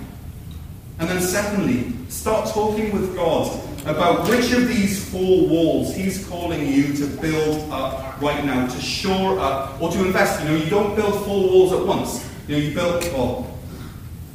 And 0.99 1.09
then, 1.09 1.21
secondly, 1.21 1.93
start 2.09 2.49
talking 2.49 2.91
with 2.93 3.15
God 3.15 3.59
about 3.85 4.27
which 4.29 4.51
of 4.51 4.67
these 4.67 5.09
four 5.09 5.47
walls 5.47 5.95
He's 5.95 6.27
calling 6.27 6.67
you 6.67 6.93
to 6.93 7.07
build 7.21 7.69
up 7.71 8.21
right 8.21 8.43
now, 8.43 8.67
to 8.67 8.81
shore 8.81 9.39
up, 9.39 9.81
or 9.81 9.91
to 9.91 10.05
invest. 10.05 10.41
You 10.41 10.49
know, 10.49 10.55
you 10.55 10.69
don't 10.69 10.95
build 10.95 11.25
four 11.25 11.49
walls 11.49 11.73
at 11.73 11.85
once. 11.85 12.29
You 12.47 12.55
know, 12.55 12.61
you 12.61 12.75
build, 12.75 13.03
well, 13.13 13.57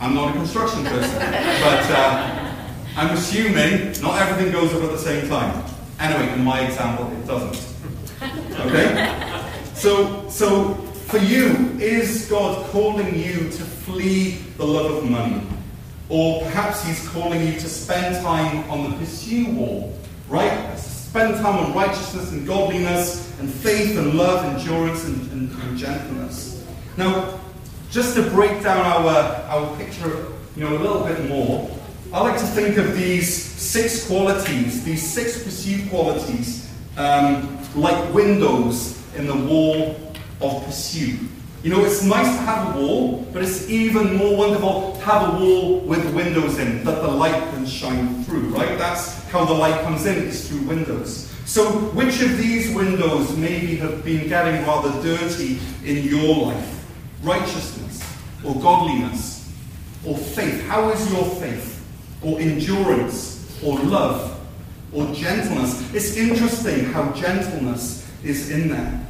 I'm 0.01 0.15
not 0.15 0.31
a 0.31 0.33
construction 0.33 0.85
person, 0.85 1.19
but 1.19 1.91
uh, 1.91 2.55
I'm 2.97 3.11
assuming 3.11 4.01
not 4.03 4.21
everything 4.21 4.53
goes 4.53 4.73
up 4.75 4.83
at 4.83 4.93
the 4.93 4.99
same 4.99 5.29
time. 5.29 5.65
Anyway, 5.99 6.33
in 6.33 6.45
my 6.45 6.61
example, 6.61 7.11
it 7.13 7.27
doesn't. 7.27 7.75
Okay? 8.61 9.34
So, 9.85 10.27
so 10.31 10.73
for 11.09 11.19
you, 11.19 11.51
is 11.79 12.27
God 12.31 12.65
calling 12.71 13.19
you 13.19 13.51
to 13.51 13.63
flee 13.85 14.39
the 14.57 14.65
love 14.65 15.05
of 15.05 15.11
money? 15.11 15.47
Or 16.09 16.41
perhaps 16.41 16.83
He's 16.83 17.07
calling 17.11 17.47
you 17.47 17.53
to 17.53 17.69
spend 17.69 18.17
time 18.25 18.71
on 18.71 18.91
the 18.91 18.97
pursue 18.97 19.45
wall, 19.53 19.93
right? 20.27 20.75
Spend 20.79 21.35
time 21.35 21.67
on 21.67 21.75
righteousness 21.75 22.33
and 22.33 22.47
godliness 22.47 23.39
and 23.41 23.53
faith 23.53 23.99
and 23.99 24.15
love, 24.15 24.43
endurance 24.47 25.05
and, 25.05 25.31
and, 25.33 25.53
and 25.53 25.77
gentleness. 25.77 26.65
Now, 26.97 27.39
just 27.91 28.17
to 28.17 28.23
break 28.31 28.63
down 28.63 28.87
our, 28.87 29.07
our 29.07 29.77
picture 29.77 30.29
you 30.57 30.65
know, 30.65 30.79
a 30.79 30.81
little 30.81 31.05
bit 31.05 31.29
more, 31.29 31.71
I 32.11 32.23
like 32.23 32.39
to 32.39 32.47
think 32.47 32.79
of 32.79 32.97
these 32.97 33.31
six 33.31 34.07
qualities, 34.07 34.83
these 34.83 35.07
six 35.07 35.45
pursuit 35.45 35.91
qualities, 35.91 36.73
um, 36.97 37.59
like 37.75 38.15
windows 38.15 39.04
in 39.17 39.27
the 39.27 39.37
wall 39.37 39.97
of 40.41 40.65
pursuit. 40.65 41.21
You 41.63 41.71
know, 41.71 41.83
it's 41.85 42.03
nice 42.03 42.27
to 42.27 42.43
have 42.43 42.77
a 42.77 42.79
wall, 42.79 43.27
but 43.33 43.43
it's 43.43 43.71
even 43.71 44.17
more 44.17 44.37
wonderful 44.37 44.93
to 44.93 45.01
have 45.01 45.35
a 45.35 45.39
wall 45.39 45.81
with 45.81 46.15
windows 46.15 46.59
in 46.59 46.85
that 46.85 47.01
the 47.01 47.09
light 47.09 47.43
can 47.55 47.65
shine 47.65 48.23
through, 48.25 48.49
right? 48.51 48.77
That's 48.77 49.25
how 49.31 49.47
the 49.47 49.55
light 49.55 49.81
comes 49.83 50.05
in, 50.05 50.25
is 50.25 50.47
through 50.47 50.61
windows. 50.69 51.31
So, 51.47 51.71
which 51.95 52.21
of 52.21 52.37
these 52.37 52.75
windows 52.75 53.35
maybe 53.37 53.77
have 53.77 54.05
been 54.05 54.29
getting 54.29 54.63
rather 54.67 54.91
dirty 55.03 55.59
in 55.85 56.05
your 56.05 56.49
life? 56.49 56.87
Righteousness, 57.23 58.03
or 58.45 58.55
godliness, 58.57 59.51
or 60.07 60.19
faith? 60.19 60.67
How 60.67 60.91
is 60.91 61.13
your 61.13 61.25
faith? 61.37 61.71
Or 62.23 62.39
endurance, 62.41 63.59
or 63.65 63.79
love, 63.79 64.39
or 64.93 65.07
gentleness? 65.15 65.95
It's 65.95 66.17
interesting 66.17 66.87
how 66.93 67.11
gentleness 67.13 68.04
is 68.25 68.51
in 68.51 68.69
there. 68.69 69.07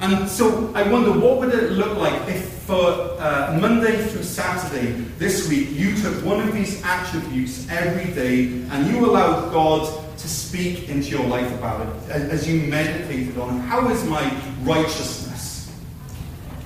And 0.00 0.28
so 0.28 0.72
I 0.74 0.88
wonder 0.90 1.12
what 1.12 1.38
would 1.38 1.54
it 1.54 1.72
look 1.72 1.96
like 1.98 2.28
if 2.28 2.58
for 2.68 3.16
uh, 3.18 3.56
Monday 3.58 4.06
through 4.08 4.22
Saturday 4.22 4.92
this 5.16 5.48
week 5.48 5.70
you 5.70 5.96
took 5.96 6.22
one 6.22 6.46
of 6.46 6.52
these 6.52 6.84
attributes 6.84 7.66
every 7.70 8.12
day 8.12 8.44
and 8.70 8.86
you 8.86 9.06
allowed 9.06 9.50
God 9.52 9.88
to 10.18 10.28
speak 10.28 10.90
into 10.90 11.08
your 11.08 11.26
life 11.26 11.50
about 11.54 11.80
it 11.86 12.10
as 12.10 12.46
you 12.46 12.60
meditated 12.68 13.38
on 13.38 13.60
how 13.60 13.88
is 13.88 14.04
my 14.04 14.22
righteousness? 14.64 15.70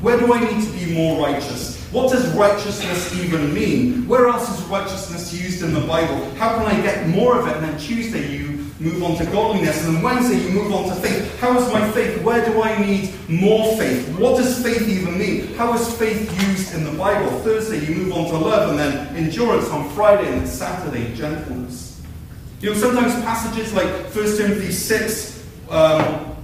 Where 0.01 0.19
do 0.19 0.35
I 0.35 0.41
need 0.41 0.65
to 0.67 0.73
be 0.73 0.93
more 0.93 1.25
righteous? 1.25 1.81
What 1.93 2.11
does 2.11 2.27
righteousness 2.35 3.15
even 3.23 3.55
mean? 3.55 4.09
Where 4.09 4.27
else 4.27 4.59
is 4.59 4.67
righteousness 4.67 5.33
used 5.33 5.63
in 5.63 5.73
the 5.73 5.87
Bible? 5.87 6.29
How 6.35 6.57
can 6.57 6.67
I 6.67 6.83
get 6.83 7.07
more 7.07 7.39
of 7.39 7.47
it? 7.47 7.57
And 7.59 7.65
then 7.65 7.79
Tuesday 7.79 8.37
you 8.37 8.42
move 8.83 9.03
on 9.05 9.17
to 9.17 9.25
godliness, 9.27 9.87
and 9.87 9.97
then 9.97 10.03
Wednesday 10.03 10.43
you 10.43 10.51
move 10.51 10.73
on 10.73 10.89
to 10.89 10.95
faith. 10.97 11.39
How 11.39 11.57
is 11.57 11.73
my 11.73 11.89
faith? 11.93 12.21
Where 12.23 12.45
do 12.45 12.63
I 12.63 12.81
need 12.85 13.15
more 13.29 13.77
faith? 13.77 14.09
What 14.19 14.37
does 14.37 14.61
faith 14.63 14.89
even 14.89 15.17
mean? 15.17 15.55
How 15.55 15.73
is 15.75 15.97
faith 15.97 16.31
used 16.49 16.75
in 16.75 16.85
the 16.85 16.91
Bible? 16.93 17.31
Thursday 17.41 17.87
you 17.87 17.95
move 17.95 18.13
on 18.13 18.27
to 18.27 18.37
love, 18.37 18.71
and 18.71 18.79
then 18.79 19.17
endurance 19.17 19.69
on 19.69 19.89
Friday, 19.91 20.37
and 20.37 20.49
Saturday 20.49 21.15
gentleness. 21.15 22.03
You 22.61 22.71
know, 22.71 22.77
sometimes 22.77 23.15
passages 23.25 23.73
like 23.73 23.89
1 24.15 24.37
Timothy 24.37 24.73
6 24.73 25.47
um, 25.71 26.37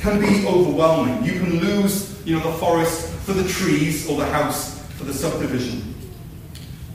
can 0.00 0.20
be 0.20 0.46
overwhelming. 0.46 1.24
You 1.24 1.32
can 1.32 1.60
lose, 1.60 2.24
you 2.26 2.36
know, 2.36 2.50
the 2.50 2.58
forest 2.58 3.12
for 3.20 3.34
the 3.34 3.46
trees 3.48 4.08
or 4.08 4.16
the 4.16 4.26
house 4.26 4.78
for 4.92 5.04
the 5.04 5.12
subdivision. 5.12 5.94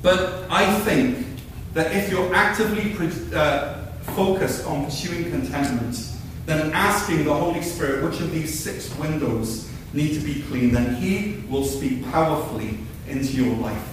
But 0.01 0.45
I 0.49 0.71
think 0.81 1.25
that 1.73 1.95
if 1.95 2.12
you're 2.12 2.33
actively 2.33 2.95
uh, 3.36 3.82
focused 4.15 4.65
on 4.65 4.85
pursuing 4.85 5.29
contentment, 5.31 6.11
then 6.45 6.71
asking 6.73 7.25
the 7.25 7.33
Holy 7.33 7.61
Spirit 7.61 8.03
which 8.03 8.19
of 8.19 8.31
these 8.31 8.57
six 8.57 8.95
windows 8.97 9.69
need 9.93 10.13
to 10.13 10.19
be 10.19 10.41
cleaned, 10.43 10.75
then 10.75 10.95
He 10.95 11.43
will 11.49 11.65
speak 11.65 12.03
powerfully 12.11 12.77
into 13.07 13.33
your 13.33 13.55
life. 13.57 13.89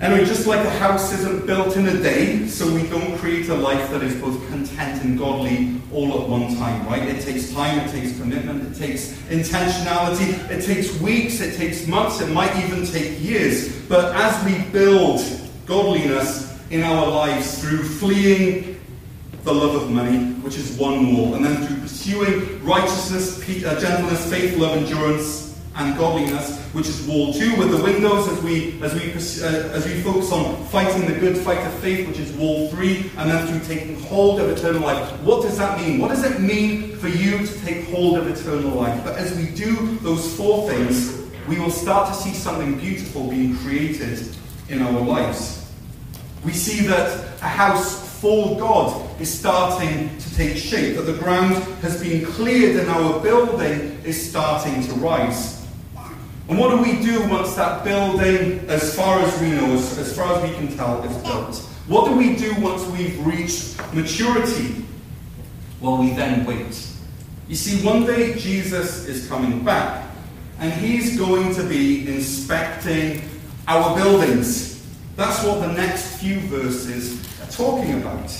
Anyway, 0.00 0.24
just 0.24 0.46
like 0.46 0.64
a 0.64 0.70
house 0.70 1.12
isn't 1.12 1.44
built 1.44 1.76
in 1.76 1.88
a 1.88 2.00
day, 2.00 2.46
so 2.46 2.72
we 2.72 2.84
don't 2.84 3.18
create 3.18 3.48
a 3.48 3.54
life 3.54 3.90
that 3.90 4.00
is 4.00 4.14
both 4.20 4.48
content 4.48 5.02
and 5.02 5.18
godly 5.18 5.80
all 5.92 6.22
at 6.22 6.28
one 6.28 6.54
time, 6.54 6.86
right? 6.86 7.02
It 7.02 7.20
takes 7.20 7.52
time, 7.52 7.80
it 7.80 7.90
takes 7.90 8.16
commitment, 8.16 8.62
it 8.62 8.78
takes 8.78 9.14
intentionality, 9.28 10.48
it 10.50 10.64
takes 10.64 11.00
weeks, 11.00 11.40
it 11.40 11.56
takes 11.56 11.88
months, 11.88 12.20
it 12.20 12.30
might 12.30 12.54
even 12.64 12.86
take 12.86 13.20
years. 13.20 13.82
But 13.88 14.14
as 14.14 14.44
we 14.44 14.70
build 14.70 15.20
godliness, 15.66 16.47
in 16.70 16.82
our 16.82 17.06
lives 17.06 17.60
through 17.60 17.82
fleeing 17.82 18.80
the 19.44 19.52
love 19.52 19.74
of 19.74 19.90
money, 19.90 20.34
which 20.42 20.56
is 20.56 20.72
one 20.72 20.98
and 20.98 21.44
then 21.44 21.66
through 21.66 21.80
pursuing 21.80 22.62
righteousness, 22.62 23.38
uh, 23.64 23.80
gentleness, 23.80 24.30
faith, 24.30 24.56
love, 24.58 24.76
endurance, 24.76 25.58
and 25.76 25.96
godliness, 25.96 26.60
which 26.72 26.88
is 26.88 27.06
wall 27.06 27.32
two, 27.32 27.56
with 27.56 27.70
the 27.70 27.82
windows 27.82 28.28
as 28.28 28.42
we 28.42 28.80
as 28.82 28.92
we 28.94 29.12
uh, 29.12 29.68
as 29.70 29.86
we 29.86 30.00
focus 30.02 30.32
on 30.32 30.62
fighting 30.66 31.06
the 31.06 31.18
good 31.18 31.38
fight 31.38 31.64
of 31.66 31.72
faith, 31.74 32.06
which 32.06 32.18
is 32.18 32.32
wall 32.32 32.68
three, 32.70 33.10
and 33.16 33.30
then 33.30 33.46
through 33.46 33.74
taking 33.74 33.98
hold 34.02 34.40
of 34.40 34.50
eternal 34.50 34.82
life. 34.82 35.10
What 35.22 35.42
does 35.42 35.56
that 35.58 35.80
mean? 35.80 35.98
What 35.98 36.08
does 36.08 36.24
it 36.24 36.40
mean 36.40 36.96
for 36.96 37.08
you 37.08 37.46
to 37.46 37.60
take 37.64 37.88
hold 37.88 38.18
of 38.18 38.26
eternal 38.26 38.72
life? 38.72 39.02
But 39.04 39.16
as 39.16 39.34
we 39.36 39.46
do 39.54 39.96
those 39.98 40.34
four 40.36 40.68
things, 40.68 41.16
we 41.46 41.58
will 41.58 41.70
start 41.70 42.08
to 42.08 42.14
see 42.14 42.34
something 42.34 42.76
beautiful 42.78 43.30
being 43.30 43.56
created 43.58 44.36
in 44.68 44.82
our 44.82 45.00
lives 45.00 45.57
we 46.44 46.52
see 46.52 46.86
that 46.86 47.40
a 47.42 47.48
house 47.48 48.20
for 48.20 48.58
God 48.58 49.20
is 49.20 49.32
starting 49.32 50.16
to 50.18 50.34
take 50.34 50.56
shape, 50.56 50.96
that 50.96 51.02
the 51.02 51.18
ground 51.18 51.54
has 51.82 52.02
been 52.02 52.24
cleared 52.26 52.76
and 52.76 52.88
our 52.90 53.20
building 53.20 53.98
is 54.04 54.30
starting 54.30 54.82
to 54.82 54.92
rise. 54.94 55.66
And 56.48 56.58
what 56.58 56.70
do 56.70 56.78
we 56.82 57.00
do 57.02 57.28
once 57.28 57.54
that 57.56 57.84
building, 57.84 58.60
as 58.68 58.94
far 58.96 59.20
as 59.20 59.40
we 59.40 59.50
know, 59.50 59.74
as, 59.74 60.16
far 60.16 60.34
as 60.34 60.50
we 60.50 60.56
can 60.56 60.74
tell, 60.76 61.02
is 61.02 61.16
built? 61.18 61.56
What 61.86 62.08
do 62.08 62.16
we 62.16 62.36
do 62.36 62.54
once 62.60 62.86
we've 62.86 63.24
reached 63.26 63.76
maturity? 63.94 64.84
Well, 65.80 65.98
we 65.98 66.10
then 66.14 66.46
wait. 66.46 66.86
You 67.48 67.54
see, 67.54 67.84
one 67.84 68.04
day 68.04 68.34
Jesus 68.38 69.06
is 69.06 69.28
coming 69.28 69.64
back, 69.64 70.06
and 70.58 70.72
he's 70.72 71.18
going 71.18 71.54
to 71.54 71.62
be 71.62 72.08
inspecting 72.08 73.22
our 73.66 73.94
buildings. 73.94 74.77
That's 75.18 75.42
what 75.42 75.60
the 75.62 75.72
next 75.72 76.18
few 76.20 76.38
verses 76.42 77.20
are 77.42 77.50
talking 77.50 78.00
about. 78.00 78.30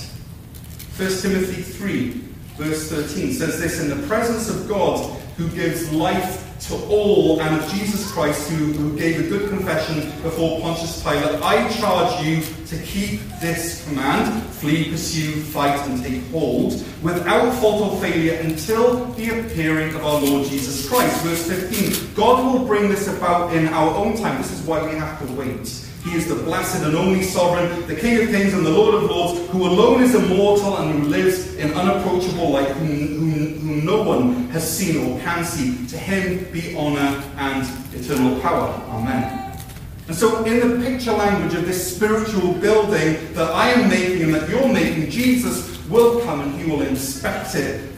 1 0.96 1.08
Timothy 1.20 1.60
3, 1.60 2.10
verse 2.56 2.88
13 2.88 3.32
says 3.32 3.60
this 3.60 3.80
In 3.80 3.88
the 3.88 4.06
presence 4.06 4.48
of 4.48 4.68
God, 4.68 5.20
who 5.36 5.48
gives 5.48 5.92
life 5.92 6.44
to 6.68 6.76
all 6.86 7.40
and 7.40 7.60
of 7.60 7.68
Jesus 7.72 8.12
Christ, 8.12 8.48
who, 8.48 8.66
who 8.74 8.96
gave 8.96 9.18
a 9.18 9.28
good 9.28 9.48
confession 9.48 10.02
before 10.22 10.60
Pontius 10.60 11.02
Pilate, 11.02 11.42
I 11.42 11.68
charge 11.80 12.24
you 12.24 12.42
to 12.66 12.80
keep 12.84 13.22
this 13.40 13.84
command 13.88 14.44
flee, 14.44 14.88
pursue, 14.88 15.32
fight, 15.32 15.80
and 15.88 16.00
take 16.00 16.22
hold 16.30 16.74
without 17.02 17.50
fault 17.54 17.92
or 17.92 18.00
failure 18.00 18.34
until 18.34 19.04
the 19.14 19.40
appearing 19.40 19.96
of 19.96 20.04
our 20.04 20.20
Lord 20.20 20.46
Jesus 20.46 20.88
Christ. 20.88 21.24
Verse 21.24 21.44
15 21.48 22.14
God 22.14 22.54
will 22.54 22.64
bring 22.64 22.88
this 22.88 23.08
about 23.08 23.52
in 23.52 23.66
our 23.66 23.96
own 23.96 24.16
time. 24.16 24.40
This 24.40 24.52
is 24.52 24.64
why 24.64 24.88
we 24.88 24.96
have 24.96 25.18
to 25.26 25.32
wait. 25.34 25.87
He 26.08 26.16
is 26.16 26.26
the 26.26 26.36
blessed 26.36 26.84
and 26.84 26.96
only 26.96 27.22
sovereign, 27.22 27.86
the 27.86 27.94
King 27.94 28.22
of 28.22 28.28
kings 28.30 28.54
and 28.54 28.64
the 28.64 28.70
Lord 28.70 28.94
of 28.94 29.02
lords, 29.10 29.46
who 29.50 29.66
alone 29.66 30.02
is 30.02 30.14
immortal 30.14 30.78
and 30.78 30.98
who 30.98 31.08
lives 31.08 31.54
in 31.56 31.70
unapproachable 31.74 32.48
light, 32.48 32.68
whom, 32.68 32.88
whom, 32.88 33.60
whom 33.60 33.84
no 33.84 34.02
one 34.02 34.48
has 34.48 34.66
seen 34.66 34.96
or 35.04 35.20
can 35.20 35.44
see. 35.44 35.86
To 35.88 35.98
him 35.98 36.50
be 36.50 36.74
honour 36.74 37.22
and 37.36 37.68
eternal 37.94 38.40
power. 38.40 38.70
Amen. 38.88 39.60
And 40.06 40.16
so, 40.16 40.42
in 40.44 40.80
the 40.80 40.88
picture 40.88 41.12
language 41.12 41.52
of 41.52 41.66
this 41.66 41.94
spiritual 41.94 42.54
building 42.54 43.34
that 43.34 43.50
I 43.50 43.68
am 43.72 43.90
making 43.90 44.22
and 44.22 44.34
that 44.34 44.48
you're 44.48 44.72
making, 44.72 45.10
Jesus 45.10 45.78
will 45.88 46.22
come 46.22 46.40
and 46.40 46.58
he 46.58 46.70
will 46.70 46.80
inspect 46.80 47.54
it. 47.54 47.92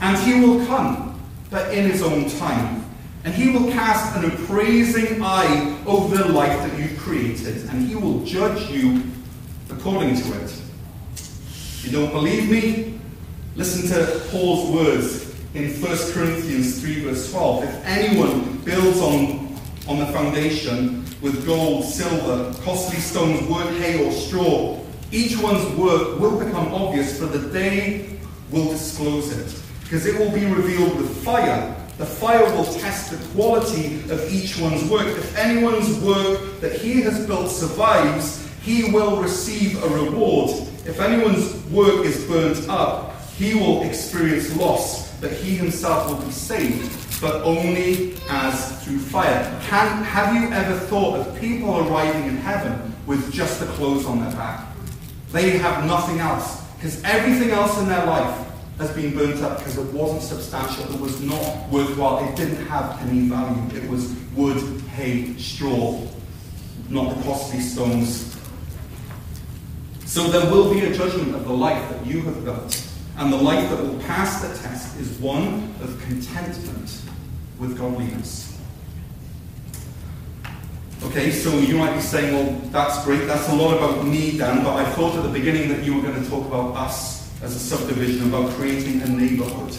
And 0.00 0.16
he 0.16 0.40
will 0.40 0.64
come, 0.64 1.20
but 1.50 1.74
in 1.74 1.90
his 1.90 2.02
own 2.02 2.30
time. 2.30 2.79
And 3.24 3.34
he 3.34 3.50
will 3.50 3.70
cast 3.70 4.16
an 4.16 4.24
appraising 4.30 5.22
eye 5.22 5.78
over 5.86 6.16
the 6.16 6.28
life 6.28 6.58
that 6.60 6.78
you've 6.78 6.98
created, 6.98 7.68
and 7.68 7.86
he 7.86 7.94
will 7.94 8.24
judge 8.24 8.70
you 8.70 9.02
according 9.68 10.16
to 10.16 10.42
it. 10.42 10.50
If 11.14 11.84
you 11.84 11.92
don't 11.92 12.12
believe 12.12 12.50
me, 12.50 12.98
listen 13.56 13.88
to 13.90 14.20
Paul's 14.30 14.74
words 14.74 15.34
in 15.54 15.70
1 15.82 16.12
Corinthians 16.12 16.80
3, 16.80 17.04
verse 17.04 17.30
12. 17.30 17.64
If 17.64 17.86
anyone 17.86 18.58
builds 18.58 19.00
on, 19.00 19.54
on 19.86 19.98
the 19.98 20.06
foundation 20.06 21.04
with 21.20 21.44
gold, 21.44 21.84
silver, 21.84 22.54
costly 22.62 23.00
stones, 23.00 23.46
wood, 23.48 23.66
hay, 23.76 24.06
or 24.06 24.12
straw, 24.12 24.80
each 25.12 25.36
one's 25.38 25.68
work 25.76 26.18
will 26.18 26.38
become 26.42 26.72
obvious, 26.72 27.18
for 27.18 27.26
the 27.26 27.50
day 27.50 28.18
will 28.50 28.70
disclose 28.70 29.36
it, 29.36 29.62
because 29.82 30.06
it 30.06 30.18
will 30.18 30.30
be 30.30 30.46
revealed 30.46 30.96
with 30.96 31.22
fire 31.22 31.76
the 32.00 32.06
fire 32.06 32.50
will 32.56 32.64
test 32.64 33.10
the 33.10 33.18
quality 33.34 33.96
of 34.10 34.32
each 34.32 34.58
one's 34.58 34.88
work. 34.88 35.06
If 35.06 35.36
anyone's 35.36 35.98
work 35.98 36.58
that 36.60 36.72
he 36.72 37.02
has 37.02 37.26
built 37.26 37.50
survives, 37.50 38.48
he 38.62 38.90
will 38.90 39.20
receive 39.20 39.82
a 39.84 39.88
reward. 39.88 40.50
If 40.86 40.98
anyone's 40.98 41.54
work 41.66 42.06
is 42.06 42.24
burnt 42.24 42.66
up, 42.70 43.20
he 43.36 43.52
will 43.54 43.82
experience 43.82 44.56
loss, 44.56 45.14
but 45.20 45.30
he 45.30 45.54
himself 45.54 46.08
will 46.08 46.24
be 46.24 46.32
saved, 46.32 47.20
but 47.20 47.42
only 47.42 48.14
as 48.30 48.82
through 48.82 49.00
fire. 49.00 49.44
Can, 49.64 50.02
have 50.02 50.34
you 50.34 50.50
ever 50.52 50.78
thought 50.86 51.18
of 51.18 51.38
people 51.38 51.86
arriving 51.86 52.24
in 52.24 52.38
heaven 52.38 52.94
with 53.04 53.30
just 53.30 53.60
the 53.60 53.66
clothes 53.66 54.06
on 54.06 54.20
their 54.20 54.32
back? 54.32 54.66
They 55.32 55.58
have 55.58 55.84
nothing 55.84 56.18
else, 56.18 56.62
because 56.76 57.04
everything 57.04 57.50
else 57.50 57.78
in 57.78 57.88
their 57.88 58.06
life 58.06 58.49
has 58.80 58.90
been 58.92 59.14
burnt 59.14 59.42
up 59.42 59.58
because 59.58 59.76
it 59.76 59.92
wasn't 59.92 60.22
substantial, 60.22 60.94
it 60.94 60.98
was 60.98 61.20
not 61.20 61.68
worthwhile, 61.68 62.26
it 62.26 62.34
didn't 62.34 62.64
have 62.66 62.98
any 63.02 63.28
value. 63.28 63.76
It 63.76 63.88
was 63.90 64.10
wood, 64.34 64.56
hay, 64.92 65.34
straw, 65.36 66.00
not 66.88 67.14
the 67.14 67.22
costly 67.22 67.60
stones. 67.60 68.38
So 70.06 70.28
there 70.28 70.50
will 70.50 70.72
be 70.72 70.80
a 70.80 70.94
judgment 70.94 71.34
of 71.34 71.44
the 71.44 71.52
life 71.52 71.90
that 71.90 72.06
you 72.06 72.22
have 72.22 72.42
built. 72.42 72.86
And 73.18 73.30
the 73.30 73.36
life 73.36 73.68
that 73.68 73.82
will 73.82 74.00
pass 74.00 74.40
the 74.40 74.48
test 74.66 74.98
is 74.98 75.10
one 75.18 75.74
of 75.82 76.00
contentment 76.00 77.02
with 77.58 77.76
godliness. 77.76 78.58
Okay, 81.02 81.30
so 81.30 81.50
you 81.58 81.76
might 81.76 81.94
be 81.94 82.00
saying, 82.00 82.34
well, 82.34 82.60
that's 82.70 83.04
great, 83.04 83.26
that's 83.26 83.48
a 83.50 83.54
lot 83.54 83.76
about 83.76 84.06
me, 84.06 84.38
Dan, 84.38 84.64
but 84.64 84.76
I 84.76 84.90
thought 84.92 85.16
at 85.16 85.22
the 85.22 85.28
beginning 85.28 85.68
that 85.68 85.84
you 85.84 85.96
were 85.96 86.02
going 86.02 86.22
to 86.22 86.30
talk 86.30 86.46
about 86.46 86.74
us 86.76 87.19
as 87.42 87.56
a 87.56 87.58
subdivision 87.58 88.28
about 88.28 88.50
creating 88.52 89.02
a 89.02 89.08
neighborhood, 89.08 89.74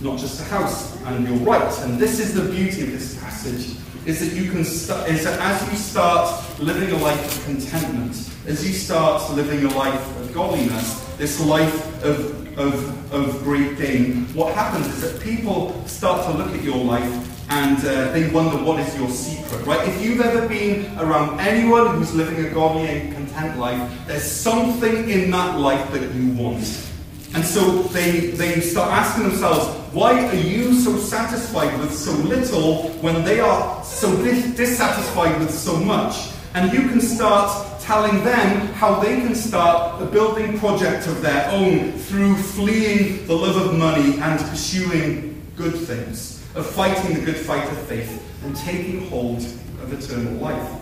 not 0.00 0.18
just 0.18 0.40
a 0.40 0.44
house. 0.44 1.00
And 1.04 1.26
you're 1.26 1.38
right. 1.38 1.78
And 1.80 1.98
this 1.98 2.18
is 2.18 2.34
the 2.34 2.50
beauty 2.50 2.82
of 2.82 2.92
this 2.92 3.18
passage, 3.20 3.76
is 4.06 4.20
that 4.20 4.36
you 4.36 4.50
can 4.50 4.64
start, 4.64 5.08
is 5.08 5.24
that 5.24 5.38
as 5.40 5.70
you 5.70 5.76
start 5.76 6.58
living 6.58 6.90
a 6.90 6.96
life 6.98 7.24
of 7.36 7.44
contentment, 7.44 8.30
as 8.46 8.66
you 8.66 8.72
start 8.72 9.30
living 9.34 9.64
a 9.64 9.74
life 9.76 10.20
of 10.20 10.34
godliness, 10.34 11.04
this 11.16 11.38
life 11.46 12.04
of, 12.04 12.58
of, 12.58 13.12
of 13.12 13.42
great 13.44 13.76
gain, 13.78 14.24
what 14.34 14.54
happens 14.54 14.86
is 14.88 15.00
that 15.02 15.22
people 15.22 15.86
start 15.86 16.24
to 16.26 16.32
look 16.36 16.54
at 16.54 16.62
your 16.62 16.82
life 16.82 17.28
and 17.50 17.78
uh, 17.78 18.12
they 18.12 18.30
wonder 18.30 18.56
what 18.62 18.78
is 18.78 18.96
your 18.96 19.10
secret, 19.10 19.66
right? 19.66 19.86
If 19.88 20.00
you've 20.00 20.20
ever 20.20 20.48
been 20.48 20.96
around 20.98 21.40
anyone 21.40 21.96
who's 21.96 22.14
living 22.14 22.44
a 22.46 22.50
godly 22.50 22.86
and 22.88 23.19
life, 23.58 24.06
there's 24.06 24.24
something 24.24 25.08
in 25.08 25.30
that 25.30 25.58
life 25.58 25.90
that 25.92 26.12
you 26.14 26.32
want. 26.32 26.86
And 27.34 27.44
so 27.44 27.82
they, 27.84 28.30
they 28.30 28.60
start 28.60 28.90
asking 28.90 29.28
themselves, 29.28 29.66
why 29.94 30.26
are 30.26 30.34
you 30.34 30.74
so 30.74 30.96
satisfied 30.96 31.78
with 31.78 31.92
so 31.94 32.12
little 32.12 32.88
when 33.00 33.24
they 33.24 33.40
are 33.40 33.84
so 33.84 34.14
dis- 34.22 34.54
dissatisfied 34.56 35.38
with 35.38 35.50
so 35.50 35.76
much? 35.76 36.30
And 36.54 36.72
you 36.72 36.88
can 36.88 37.00
start 37.00 37.80
telling 37.80 38.24
them 38.24 38.66
how 38.74 39.00
they 39.00 39.16
can 39.16 39.34
start 39.34 40.02
a 40.02 40.06
building 40.06 40.58
project 40.58 41.06
of 41.06 41.22
their 41.22 41.48
own 41.50 41.92
through 41.92 42.36
fleeing 42.36 43.26
the 43.26 43.34
love 43.34 43.56
of 43.56 43.78
money 43.78 44.18
and 44.20 44.40
pursuing 44.48 45.40
good 45.56 45.74
things 45.74 46.44
of 46.54 46.66
fighting 46.66 47.14
the 47.14 47.24
good 47.24 47.36
fight 47.36 47.68
of 47.70 47.78
faith 47.86 48.26
and 48.44 48.56
taking 48.56 49.08
hold 49.08 49.38
of 49.38 49.92
eternal 49.92 50.32
life. 50.34 50.80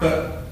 But 0.00 0.44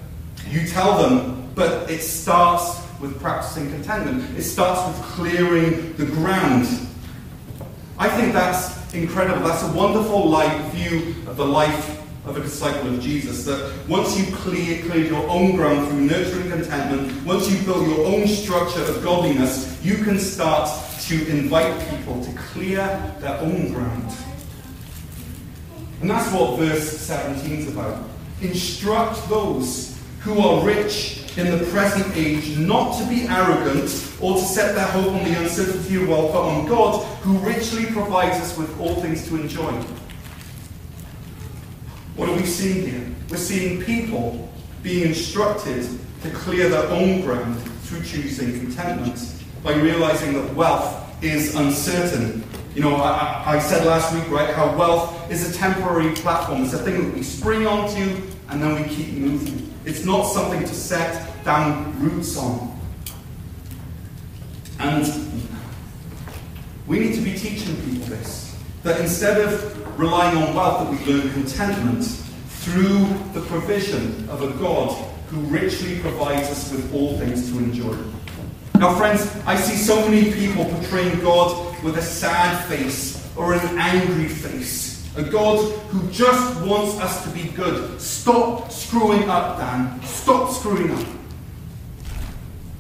you 0.51 0.67
tell 0.67 0.99
them, 0.99 1.51
but 1.55 1.91
it 1.91 2.01
starts 2.01 2.81
with 3.01 3.21
practicing 3.21 3.71
contentment. 3.71 4.37
It 4.39 4.43
starts 4.43 4.87
with 4.87 5.07
clearing 5.07 5.95
the 5.95 6.07
ground. 6.07 6.67
I 7.99 8.09
think 8.09 8.33
that's 8.33 8.95
incredible. 8.95 9.47
That's 9.47 9.63
a 9.63 9.73
wonderful 9.73 10.29
light 10.29 10.59
view 10.73 11.15
of 11.27 11.37
the 11.37 11.47
life 11.47 12.03
of 12.27 12.37
a 12.37 12.41
disciple 12.41 12.95
of 12.95 13.01
Jesus. 13.01 13.45
That 13.45 13.73
once 13.89 14.19
you 14.19 14.35
clear, 14.37 14.83
clear 14.83 15.05
your 15.07 15.29
own 15.29 15.57
ground 15.57 15.89
through 15.89 16.01
nurturing 16.03 16.51
contentment, 16.51 17.25
once 17.25 17.51
you 17.51 17.63
build 17.65 17.87
your 17.87 18.07
own 18.07 18.27
structure 18.27 18.83
of 18.83 19.03
godliness, 19.03 19.83
you 19.85 19.97
can 19.97 20.19
start 20.19 20.69
to 21.03 21.29
invite 21.29 21.89
people 21.91 22.23
to 22.25 22.33
clear 22.33 22.77
their 23.21 23.39
own 23.39 23.73
ground. 23.73 24.13
And 26.01 26.11
that's 26.11 26.31
what 26.33 26.59
verse 26.59 26.99
17 26.99 27.61
is 27.61 27.69
about. 27.69 28.03
Instruct 28.43 29.29
those 29.29 29.96
who 30.27 30.41
are 30.41 30.67
rich 30.67 31.23
in 31.39 31.57
the 31.57 31.65
present 31.67 32.05
age 32.17 32.59
not 32.59 32.99
to 32.99 33.09
be 33.09 33.29
arrogant 33.29 33.89
or 34.21 34.35
to 34.35 34.41
set 34.41 34.75
their 34.75 34.87
hope 34.87 35.13
on 35.13 35.23
the 35.23 35.39
uncertainty 35.39 36.03
of 36.03 36.09
wealth, 36.09 36.33
but 36.33 36.43
on 36.43 36.67
God, 36.67 37.05
who 37.23 37.39
richly 37.39 37.87
provides 37.87 38.37
us 38.41 38.59
with 38.59 38.81
all 38.81 38.97
things 38.97 39.29
to 39.29 39.37
enjoy. 39.37 39.71
What 42.17 42.29
are 42.29 42.35
we 42.35 42.45
seeing 42.45 42.89
here? 42.89 43.07
We're 43.31 43.37
seeing 43.37 43.81
people 43.85 44.51
being 44.83 45.07
instructed 45.07 45.89
to 46.23 46.31
clear 46.31 46.71
their 46.71 46.89
own 46.89 47.21
ground 47.21 47.61
through 47.83 48.03
choosing 48.03 48.59
contentment 48.59 49.33
by 49.63 49.75
realizing 49.75 50.33
that 50.33 50.53
wealth 50.57 51.23
is 51.23 51.55
uncertain 51.55 52.43
you 52.75 52.83
know, 52.83 52.97
I, 52.97 53.55
I, 53.55 53.59
said 53.59 53.87
last 53.87 54.15
week, 54.15 54.31
right, 54.31 54.55
how 54.55 54.77
wealth 54.77 55.33
is 55.33 55.51
a 55.51 55.59
temporary 55.59 56.15
platform. 56.15 56.63
It's 56.63 56.75
a 56.75 56.79
thing 56.79 57.07
that 57.07 57.15
we 57.15 57.23
spring 57.23 57.67
onto 57.67 58.21
and 58.51 58.63
then 58.63 58.75
we 58.75 58.87
keep 58.87 59.15
moving. 59.15 59.66
It's 59.87 60.05
not 60.05 60.25
something 60.25 60.61
to 60.61 60.75
set 60.75 61.45
down 61.45 61.99
roots 62.01 62.37
on. 62.37 62.77
And 64.81 65.07
we 66.89 66.99
need 66.99 67.15
to 67.15 67.21
be 67.21 67.39
teaching 67.39 67.77
people 67.77 68.09
this. 68.09 68.57
That 68.83 69.01
instead 69.01 69.41
of 69.41 69.99
relying 69.99 70.37
on 70.39 70.55
wealth, 70.57 70.81
that 70.81 70.91
we 70.91 71.13
learn 71.13 71.33
contentment 71.33 72.05
through 72.05 73.07
the 73.33 73.47
provision 73.47 74.29
of 74.29 74.43
a 74.43 74.51
God 74.59 74.93
who 75.29 75.39
richly 75.43 76.01
provides 76.01 76.49
us 76.49 76.73
with 76.73 76.93
all 76.93 77.17
things 77.19 77.49
to 77.53 77.59
enjoy. 77.59 77.97
Now, 78.81 78.97
friends, 78.97 79.35
I 79.47 79.55
see 79.55 79.77
so 79.77 80.09
many 80.09 80.33
people 80.33 80.65
portraying 80.65 81.21
God 81.21 81.81
with 81.85 81.97
a 81.97 82.03
sad 82.03 82.65
face 82.67 83.25
or 83.37 83.55
an 83.55 83.79
angry 83.79 84.29
face. 84.29 84.96
A 85.17 85.23
God 85.23 85.73
who 85.89 86.11
just 86.11 86.61
wants 86.61 87.01
us 87.01 87.25
to 87.25 87.31
be 87.31 87.49
good. 87.53 87.99
Stop 88.01 88.71
screwing 88.71 89.31
up, 89.31 89.59
Dan. 89.59 90.03
Stop 90.03 90.51
screwing 90.51 90.91
up. 90.91 91.07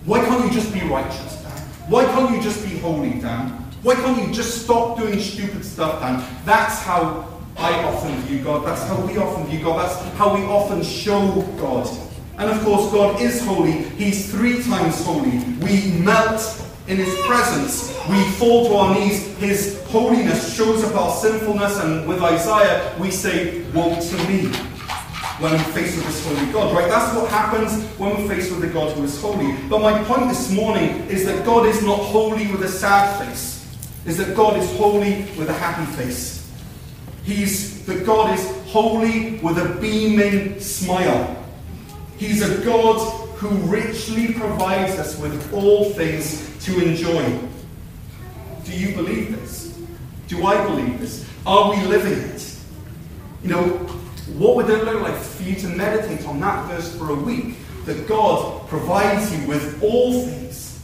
Why 0.04 0.22
can't 0.24 0.44
you 0.44 0.50
just 0.50 0.72
be 0.72 0.80
righteous, 0.80 1.42
Dan? 1.42 1.58
Why 1.88 2.04
can't 2.04 2.36
you 2.36 2.42
just 2.42 2.62
be 2.62 2.78
holy, 2.78 3.20
Dan? 3.20 3.48
Why 3.82 3.94
can't 3.94 4.26
you 4.26 4.34
just 4.34 4.64
stop 4.64 4.98
doing 4.98 5.18
stupid 5.18 5.64
stuff, 5.64 6.00
Dan? 6.00 6.22
That's 6.44 6.80
how 6.82 7.26
I 7.56 7.72
often 7.84 8.14
view 8.22 8.44
God. 8.44 8.66
That's 8.66 8.82
how 8.82 9.00
we 9.06 9.16
often 9.16 9.46
view 9.46 9.64
God. 9.64 9.88
That's 9.88 10.16
how 10.18 10.34
we 10.34 10.42
often 10.42 10.82
show 10.82 11.42
God. 11.58 11.88
And 12.36 12.50
of 12.50 12.62
course, 12.62 12.92
God 12.92 13.18
is 13.18 13.42
holy. 13.46 13.72
He's 13.72 14.30
three 14.30 14.62
times 14.62 15.02
holy. 15.06 15.38
We 15.62 15.92
melt 16.02 16.65
In 16.88 16.98
His 16.98 17.12
presence, 17.26 17.88
we 18.08 18.22
fall 18.38 18.68
to 18.68 18.74
our 18.76 18.94
knees. 18.94 19.36
His 19.38 19.82
holiness 19.86 20.54
shows 20.54 20.84
up 20.84 20.94
our 20.94 21.10
sinfulness, 21.10 21.78
and 21.80 22.06
with 22.06 22.22
Isaiah, 22.22 22.96
we 23.00 23.10
say, 23.10 23.62
Woe 23.72 24.00
to 24.00 24.28
me 24.28 24.46
when 25.40 25.52
we're 25.52 25.72
faced 25.74 25.96
with 25.96 26.06
this 26.06 26.24
holy 26.24 26.52
God, 26.52 26.74
right? 26.74 26.88
That's 26.88 27.14
what 27.16 27.28
happens 27.28 27.84
when 27.98 28.10
we're 28.16 28.28
faced 28.28 28.54
with 28.54 28.62
a 28.64 28.72
God 28.72 28.96
who 28.96 29.02
is 29.02 29.20
holy. 29.20 29.52
But 29.68 29.80
my 29.80 30.02
point 30.04 30.28
this 30.28 30.50
morning 30.52 31.00
is 31.08 31.26
that 31.26 31.44
God 31.44 31.66
is 31.66 31.82
not 31.82 31.98
holy 31.98 32.50
with 32.52 32.62
a 32.62 32.68
sad 32.68 33.18
face, 33.18 33.66
is 34.06 34.16
that 34.18 34.36
God 34.36 34.56
is 34.56 34.70
holy 34.76 35.22
with 35.36 35.50
a 35.50 35.54
happy 35.54 35.90
face. 35.92 36.48
He's 37.24 37.84
that 37.86 38.06
God 38.06 38.32
is 38.32 38.48
holy 38.68 39.38
with 39.38 39.58
a 39.58 39.78
beaming 39.80 40.60
smile. 40.60 41.44
He's 42.16 42.42
a 42.42 42.64
God 42.64 43.25
who 43.36 43.48
richly 43.70 44.32
provides 44.32 44.98
us 44.98 45.18
with 45.18 45.52
all 45.52 45.90
things 45.90 46.64
to 46.64 46.82
enjoy. 46.82 47.38
Do 48.64 48.72
you 48.72 48.94
believe 48.94 49.38
this? 49.38 49.78
Do 50.28 50.44
I 50.46 50.64
believe 50.64 50.98
this? 50.98 51.28
Are 51.46 51.70
we 51.70 51.82
living 51.84 52.12
it? 52.12 52.56
You 53.42 53.50
know, 53.50 53.62
what 54.38 54.56
would 54.56 54.70
it 54.70 54.84
look 54.84 55.02
like 55.02 55.16
for 55.16 55.42
you 55.42 55.54
to 55.56 55.68
meditate 55.68 56.26
on 56.26 56.40
that 56.40 56.66
verse 56.68 56.96
for 56.96 57.10
a 57.10 57.14
week? 57.14 57.56
That 57.84 58.08
God 58.08 58.66
provides 58.68 59.32
you 59.32 59.46
with 59.46 59.80
all 59.82 60.24
things, 60.24 60.82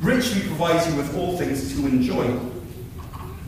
richly 0.00 0.42
provides 0.42 0.86
you 0.86 0.96
with 0.96 1.16
all 1.16 1.38
things 1.38 1.72
to 1.74 1.86
enjoy. 1.86 2.26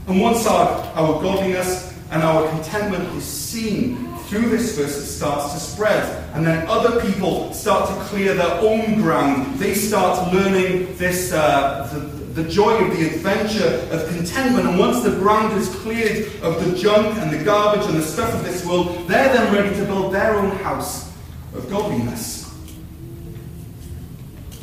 And 0.07 0.21
once 0.21 0.47
our, 0.47 0.81
our 0.95 1.21
godliness 1.21 1.95
and 2.11 2.23
our 2.23 2.49
contentment 2.49 3.05
is 3.17 3.25
seen 3.25 4.10
through 4.31 4.49
this 4.49 4.79
verse, 4.79 4.97
it 4.97 5.07
starts 5.07 5.53
to 5.55 5.59
spread. 5.59 6.05
And 6.35 6.47
then 6.47 6.65
other 6.69 7.01
people 7.01 7.53
start 7.53 7.89
to 7.89 8.05
clear 8.05 8.33
their 8.33 8.61
own 8.61 9.03
ground. 9.03 9.59
They 9.59 9.75
start 9.75 10.33
learning 10.33 10.97
this, 10.97 11.33
uh, 11.33 11.91
the, 11.93 11.99
the 12.41 12.49
joy 12.49 12.79
of 12.79 12.97
the 12.97 13.09
adventure 13.09 13.89
of 13.91 14.07
contentment. 14.07 14.69
And 14.69 14.79
once 14.79 15.03
the 15.03 15.11
ground 15.17 15.59
is 15.59 15.69
cleared 15.77 16.29
of 16.43 16.65
the 16.65 16.77
junk 16.79 17.19
and 17.19 17.33
the 17.33 17.43
garbage 17.45 17.85
and 17.87 17.99
the 17.99 18.03
stuff 18.03 18.33
of 18.33 18.45
this 18.45 18.65
world, 18.65 19.09
they're 19.09 19.33
then 19.33 19.53
ready 19.53 19.75
to 19.75 19.85
build 19.85 20.15
their 20.15 20.37
own 20.37 20.53
house 20.59 21.13
of 21.53 21.69
godliness. 21.69 22.55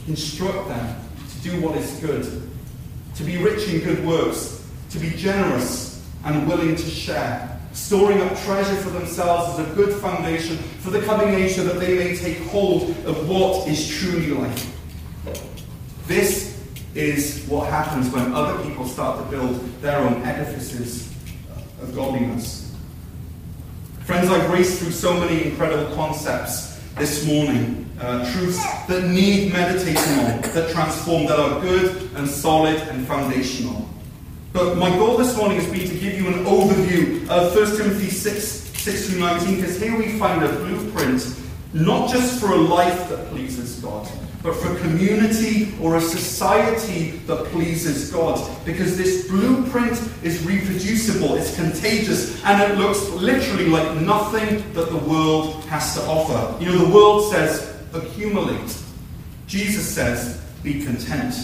Instruct 0.08 0.70
them 0.70 0.96
to 1.30 1.50
do 1.50 1.62
what 1.62 1.76
is 1.76 1.92
good, 2.00 2.24
to 3.16 3.24
be 3.26 3.36
rich 3.36 3.68
in 3.68 3.82
good 3.82 4.06
works, 4.06 4.66
to 4.92 4.98
be 4.98 5.10
generous 5.10 6.08
and 6.24 6.48
willing 6.48 6.78
to 6.78 6.90
share, 6.90 7.47
storing 7.78 8.20
up 8.22 8.36
treasure 8.40 8.76
for 8.78 8.90
themselves 8.90 9.58
as 9.58 9.68
a 9.68 9.76
good 9.76 9.94
foundation 10.02 10.58
for 10.58 10.90
the 10.90 11.00
coming 11.02 11.30
age 11.36 11.54
so 11.54 11.64
that 11.64 11.80
they 11.80 11.96
may 11.96 12.16
take 12.16 12.40
hold 12.48 12.90
of 13.06 13.30
what 13.30 13.68
is 13.68 13.88
truly 13.88 14.32
life. 14.32 14.76
This 16.08 16.60
is 16.96 17.46
what 17.48 17.70
happens 17.70 18.10
when 18.10 18.34
other 18.34 18.62
people 18.64 18.86
start 18.86 19.24
to 19.24 19.30
build 19.30 19.62
their 19.82 20.00
own 20.00 20.24
edifices 20.24 21.08
of 21.80 21.94
godliness. 21.94 22.76
Friends, 24.06 24.30
I've 24.32 24.52
raced 24.52 24.82
through 24.82 24.92
so 24.92 25.14
many 25.20 25.46
incredible 25.46 25.96
concepts 25.96 26.82
this 26.96 27.26
morning. 27.28 27.84
Uh, 28.02 28.30
truths 28.34 28.64
that 28.88 29.04
need 29.06 29.54
meditating 29.54 30.20
on, 30.20 30.42
that 30.42 30.70
transform, 30.72 31.26
that 31.28 31.40
are 31.40 31.62
good 31.62 32.10
and 32.16 32.28
solid 32.28 32.76
and 32.90 33.08
foundational. 33.08 33.87
But 34.58 34.76
my 34.76 34.90
goal 34.90 35.18
this 35.18 35.38
morning 35.38 35.60
has 35.60 35.72
been 35.72 35.88
to 35.88 36.00
give 36.00 36.20
you 36.20 36.26
an 36.30 36.44
overview 36.46 37.30
of 37.30 37.56
1 37.56 37.78
Timothy 37.78 38.10
6, 38.10 38.44
6 38.44 39.08
through 39.08 39.20
19, 39.20 39.56
because 39.58 39.80
here 39.80 39.96
we 39.96 40.18
find 40.18 40.44
a 40.44 40.52
blueprint, 40.52 41.32
not 41.74 42.10
just 42.10 42.42
for 42.42 42.54
a 42.54 42.58
life 42.58 43.08
that 43.10 43.28
pleases 43.28 43.80
God, 43.82 44.10
but 44.42 44.56
for 44.56 44.76
a 44.76 44.80
community 44.80 45.76
or 45.80 45.98
a 45.98 46.02
society 46.02 47.18
that 47.28 47.46
pleases 47.52 48.12
God. 48.12 48.44
Because 48.66 48.98
this 48.98 49.28
blueprint 49.28 50.02
is 50.24 50.44
reproducible, 50.44 51.36
it's 51.36 51.56
contagious, 51.56 52.44
and 52.44 52.60
it 52.60 52.80
looks 52.80 53.08
literally 53.10 53.68
like 53.68 54.02
nothing 54.02 54.64
that 54.74 54.90
the 54.90 54.98
world 55.08 55.66
has 55.66 55.94
to 55.94 56.02
offer. 56.08 56.60
You 56.60 56.72
know, 56.72 56.84
the 56.84 56.96
world 56.96 57.32
says 57.32 57.78
accumulate, 57.94 58.76
Jesus 59.46 59.88
says 59.88 60.44
be 60.64 60.84
content. 60.84 61.36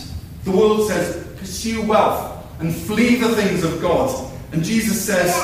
The 0.46 0.52
world 0.52 0.88
says 0.88 1.28
pursue 1.38 1.86
wealth 1.86 2.34
and 2.64 2.74
flee 2.74 3.18
the 3.18 3.36
things 3.36 3.62
of 3.66 3.82
God. 3.82 4.32
And 4.54 4.64
Jesus 4.64 5.04
says, 5.04 5.36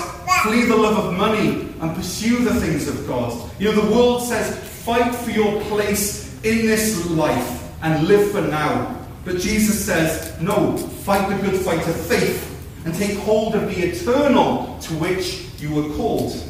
flee 0.42 0.64
the 0.64 0.76
love 0.76 1.06
of 1.06 1.14
money 1.14 1.68
and 1.82 1.94
pursue 1.94 2.46
the 2.46 2.54
things 2.62 2.88
of 2.88 3.06
God. 3.08 3.52
You 3.60 3.74
know, 3.74 3.82
the 3.82 3.94
world 3.94 4.24
says, 4.24 4.58
fight 4.86 5.14
for 5.14 5.30
your 5.30 5.62
place 5.64 6.34
in 6.44 6.66
this 6.66 7.06
life 7.10 7.74
and 7.84 8.08
live 8.08 8.32
for 8.32 8.40
now. 8.40 9.06
But 9.26 9.38
Jesus 9.40 9.84
says, 9.86 10.40
no, 10.42 10.78
fight 10.78 11.28
the 11.30 11.44
good 11.46 11.60
fight 11.60 11.86
of 11.86 11.96
faith 12.08 12.46
and 12.86 12.96
take 12.96 13.18
hold 13.18 13.54
of 13.54 13.68
the 13.68 13.82
eternal 13.82 14.78
to 14.80 14.94
which 14.94 15.46
you 15.60 15.76
were 15.76 15.94
called. 15.96 16.42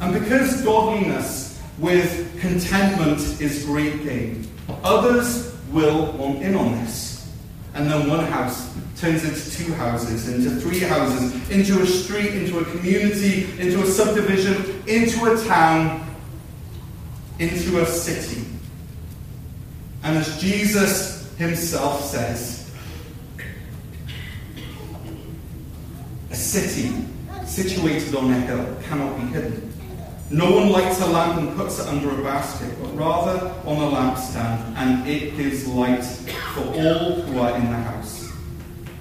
And 0.00 0.12
because 0.12 0.60
godliness 0.62 1.62
with 1.78 2.38
contentment 2.40 3.40
is 3.40 3.64
great 3.64 4.02
gain, 4.02 4.46
others 4.84 5.56
will 5.72 6.12
want 6.12 6.42
in 6.42 6.54
on 6.56 6.72
this. 6.72 7.32
And 7.72 7.90
then 7.90 8.06
one 8.06 8.26
house 8.26 8.76
turns 8.98 9.24
into 9.24 9.50
two 9.50 9.72
houses, 9.74 10.28
into 10.28 10.50
three 10.60 10.80
houses, 10.80 11.50
into 11.50 11.80
a 11.80 11.86
street, 11.86 12.34
into 12.34 12.58
a 12.58 12.64
community, 12.64 13.44
into 13.60 13.80
a 13.80 13.86
subdivision, 13.86 14.82
into 14.88 15.32
a 15.32 15.44
town, 15.46 16.04
into 17.38 17.80
a 17.80 17.86
city. 17.86 18.44
And 20.02 20.18
as 20.18 20.40
Jesus 20.40 21.32
himself 21.36 22.04
says, 22.04 22.70
a 26.30 26.34
city 26.34 26.92
situated 27.46 28.14
on 28.16 28.32
a 28.32 28.40
hill 28.40 28.76
cannot 28.84 29.16
be 29.16 29.26
hidden. 29.28 29.72
No 30.30 30.50
one 30.50 30.70
lights 30.70 31.00
a 31.00 31.06
lamp 31.06 31.38
and 31.38 31.56
puts 31.56 31.78
it 31.78 31.86
under 31.86 32.10
a 32.10 32.22
basket, 32.22 32.74
but 32.82 32.94
rather 32.96 33.48
on 33.64 33.76
a 33.76 33.96
lampstand, 33.96 34.74
and 34.76 35.08
it 35.08 35.36
gives 35.36 35.66
light 35.66 36.04
for 36.04 36.64
all 36.64 37.22
who 37.22 37.38
are 37.38 37.56
in 37.56 37.64
the 37.64 37.76
house. 37.76 38.17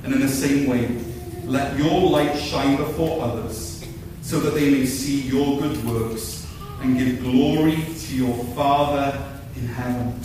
And 0.08 0.16
in 0.16 0.22
the 0.22 0.30
same 0.30 0.70
way, 0.70 0.88
let 1.44 1.78
your 1.78 2.10
light 2.10 2.40
shine 2.40 2.78
before 2.78 3.26
others, 3.26 3.86
so 4.22 4.40
that 4.40 4.54
they 4.54 4.70
may 4.70 4.86
see 4.86 5.20
your 5.24 5.60
good 5.60 5.84
works 5.84 6.48
and 6.80 6.98
give 6.98 7.22
glory 7.22 7.76
to 7.76 8.16
your 8.16 8.42
Father 8.56 9.22
in 9.58 9.68
heaven. 9.68 10.18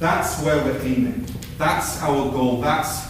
That's 0.00 0.42
where 0.42 0.64
we're 0.64 0.80
aiming. 0.80 1.26
That's 1.58 2.02
our 2.02 2.28
goal. 2.32 2.60
That's 2.60 3.06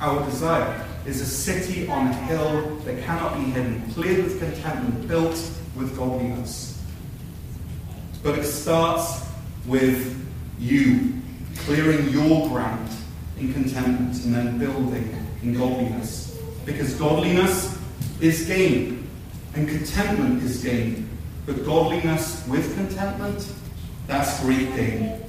our 0.00 0.24
desire. 0.24 0.86
Is 1.06 1.20
a 1.20 1.26
city 1.26 1.88
on 1.88 2.06
a 2.06 2.12
hill 2.12 2.76
that 2.84 3.02
cannot 3.02 3.34
be 3.38 3.50
hidden, 3.50 3.82
cleared 3.94 4.22
with 4.22 4.38
contentment, 4.38 5.08
built 5.08 5.34
with 5.74 5.96
godliness. 5.96 6.80
But 8.22 8.38
it 8.38 8.44
starts 8.44 9.26
with 9.66 10.24
you 10.60 11.14
clearing 11.56 12.10
your 12.10 12.48
ground 12.48 12.90
in 13.38 13.52
contentment 13.52 14.24
and 14.24 14.34
then 14.34 14.58
building 14.58 15.14
in 15.42 15.54
godliness. 15.54 16.38
Because 16.64 16.94
godliness 16.94 17.78
is 18.20 18.46
gain, 18.46 19.08
and 19.54 19.68
contentment 19.68 20.42
is 20.42 20.62
gain. 20.62 21.08
But 21.44 21.64
godliness 21.64 22.46
with 22.48 22.74
contentment, 22.74 23.52
that's 24.06 24.40
great 24.40 24.74
gain 24.74 25.22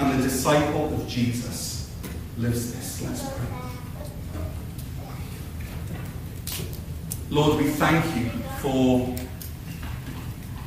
and 0.00 0.18
the 0.18 0.22
disciple 0.22 0.92
of 0.94 1.06
Jesus 1.06 1.90
lives 2.38 2.72
this. 2.72 3.02
Let's 3.02 3.28
pray. 3.28 3.46
Lord, 7.28 7.58
we 7.58 7.68
thank 7.70 8.04
you 8.16 8.30
for 8.60 9.14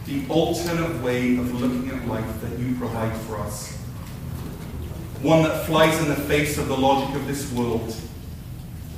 the 0.06 0.26
alternate 0.30 1.02
way 1.02 1.36
of 1.38 1.60
looking 1.60 1.90
at 1.90 2.08
life 2.08 2.42
that 2.42 2.60
you 2.60 2.76
provide 2.76 3.16
for 3.22 3.38
us. 3.40 3.83
One 5.24 5.42
that 5.44 5.66
flies 5.66 6.00
in 6.02 6.10
the 6.10 6.16
face 6.16 6.58
of 6.58 6.68
the 6.68 6.78
logic 6.78 7.16
of 7.16 7.26
this 7.26 7.52
world, 7.54 7.96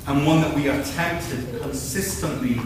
and 0.06 0.26
one 0.26 0.42
that 0.42 0.54
we 0.54 0.68
are 0.68 0.82
tempted 0.82 1.60
consistently 1.62 2.60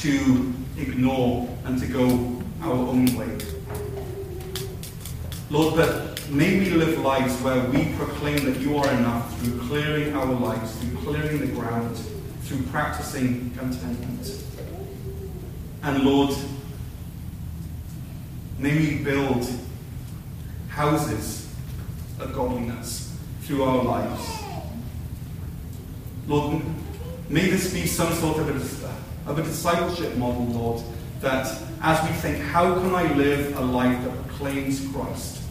to 0.00 0.52
ignore 0.76 1.48
and 1.64 1.80
to 1.80 1.86
go 1.86 2.42
our 2.60 2.72
own 2.72 3.06
way. 3.16 3.38
Lord, 5.48 5.76
but 5.76 6.14
May 6.30 6.58
we 6.58 6.70
live 6.70 6.98
lives 7.00 7.36
where 7.42 7.62
we 7.68 7.92
proclaim 7.96 8.46
that 8.46 8.58
you 8.58 8.78
are 8.78 8.90
enough 8.92 9.38
through 9.40 9.60
clearing 9.68 10.14
our 10.14 10.24
lives, 10.24 10.74
through 10.76 10.96
clearing 11.02 11.38
the 11.38 11.48
ground, 11.48 11.98
through 12.44 12.62
practicing 12.64 13.50
contentment. 13.50 14.42
And 15.82 16.02
Lord, 16.02 16.34
may 18.58 18.74
we 18.74 19.04
build 19.04 19.46
houses 20.68 21.43
of 22.20 22.32
godliness 22.34 23.16
through 23.42 23.62
our 23.64 23.82
lives. 23.82 24.42
Lord, 26.26 26.62
may 27.28 27.50
this 27.50 27.72
be 27.72 27.86
some 27.86 28.12
sort 28.14 28.38
of 28.38 28.48
a, 28.48 29.30
of 29.30 29.38
a 29.38 29.42
discipleship 29.42 30.16
model, 30.16 30.46
Lord, 30.46 30.82
that 31.20 31.46
as 31.82 32.02
we 32.08 32.14
think, 32.16 32.38
how 32.38 32.74
can 32.74 32.94
I 32.94 33.12
live 33.14 33.56
a 33.58 33.60
life 33.60 34.02
that 34.04 34.26
proclaims 34.26 34.86
Christ? 34.88 35.44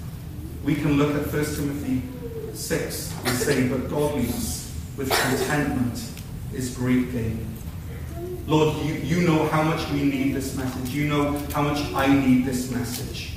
we 0.64 0.76
can 0.76 0.98
look 0.98 1.14
at 1.16 1.32
1 1.32 1.56
Timothy 1.56 2.02
6, 2.54 3.14
we 3.24 3.30
say, 3.32 3.68
But 3.68 3.90
godliness 3.90 4.74
with 4.96 5.10
contentment 5.10 6.10
is 6.54 6.76
great 6.76 7.12
gain. 7.12 7.46
Lord, 8.48 8.78
you, 8.86 8.94
you 8.96 9.28
know 9.28 9.48
how 9.48 9.64
much 9.64 9.90
we 9.92 10.04
need 10.04 10.34
this 10.34 10.56
message. 10.56 10.90
You 10.90 11.08
know 11.08 11.38
how 11.54 11.62
much 11.62 11.80
I 11.94 12.08
need 12.08 12.46
this 12.46 12.72
message. 12.72 13.33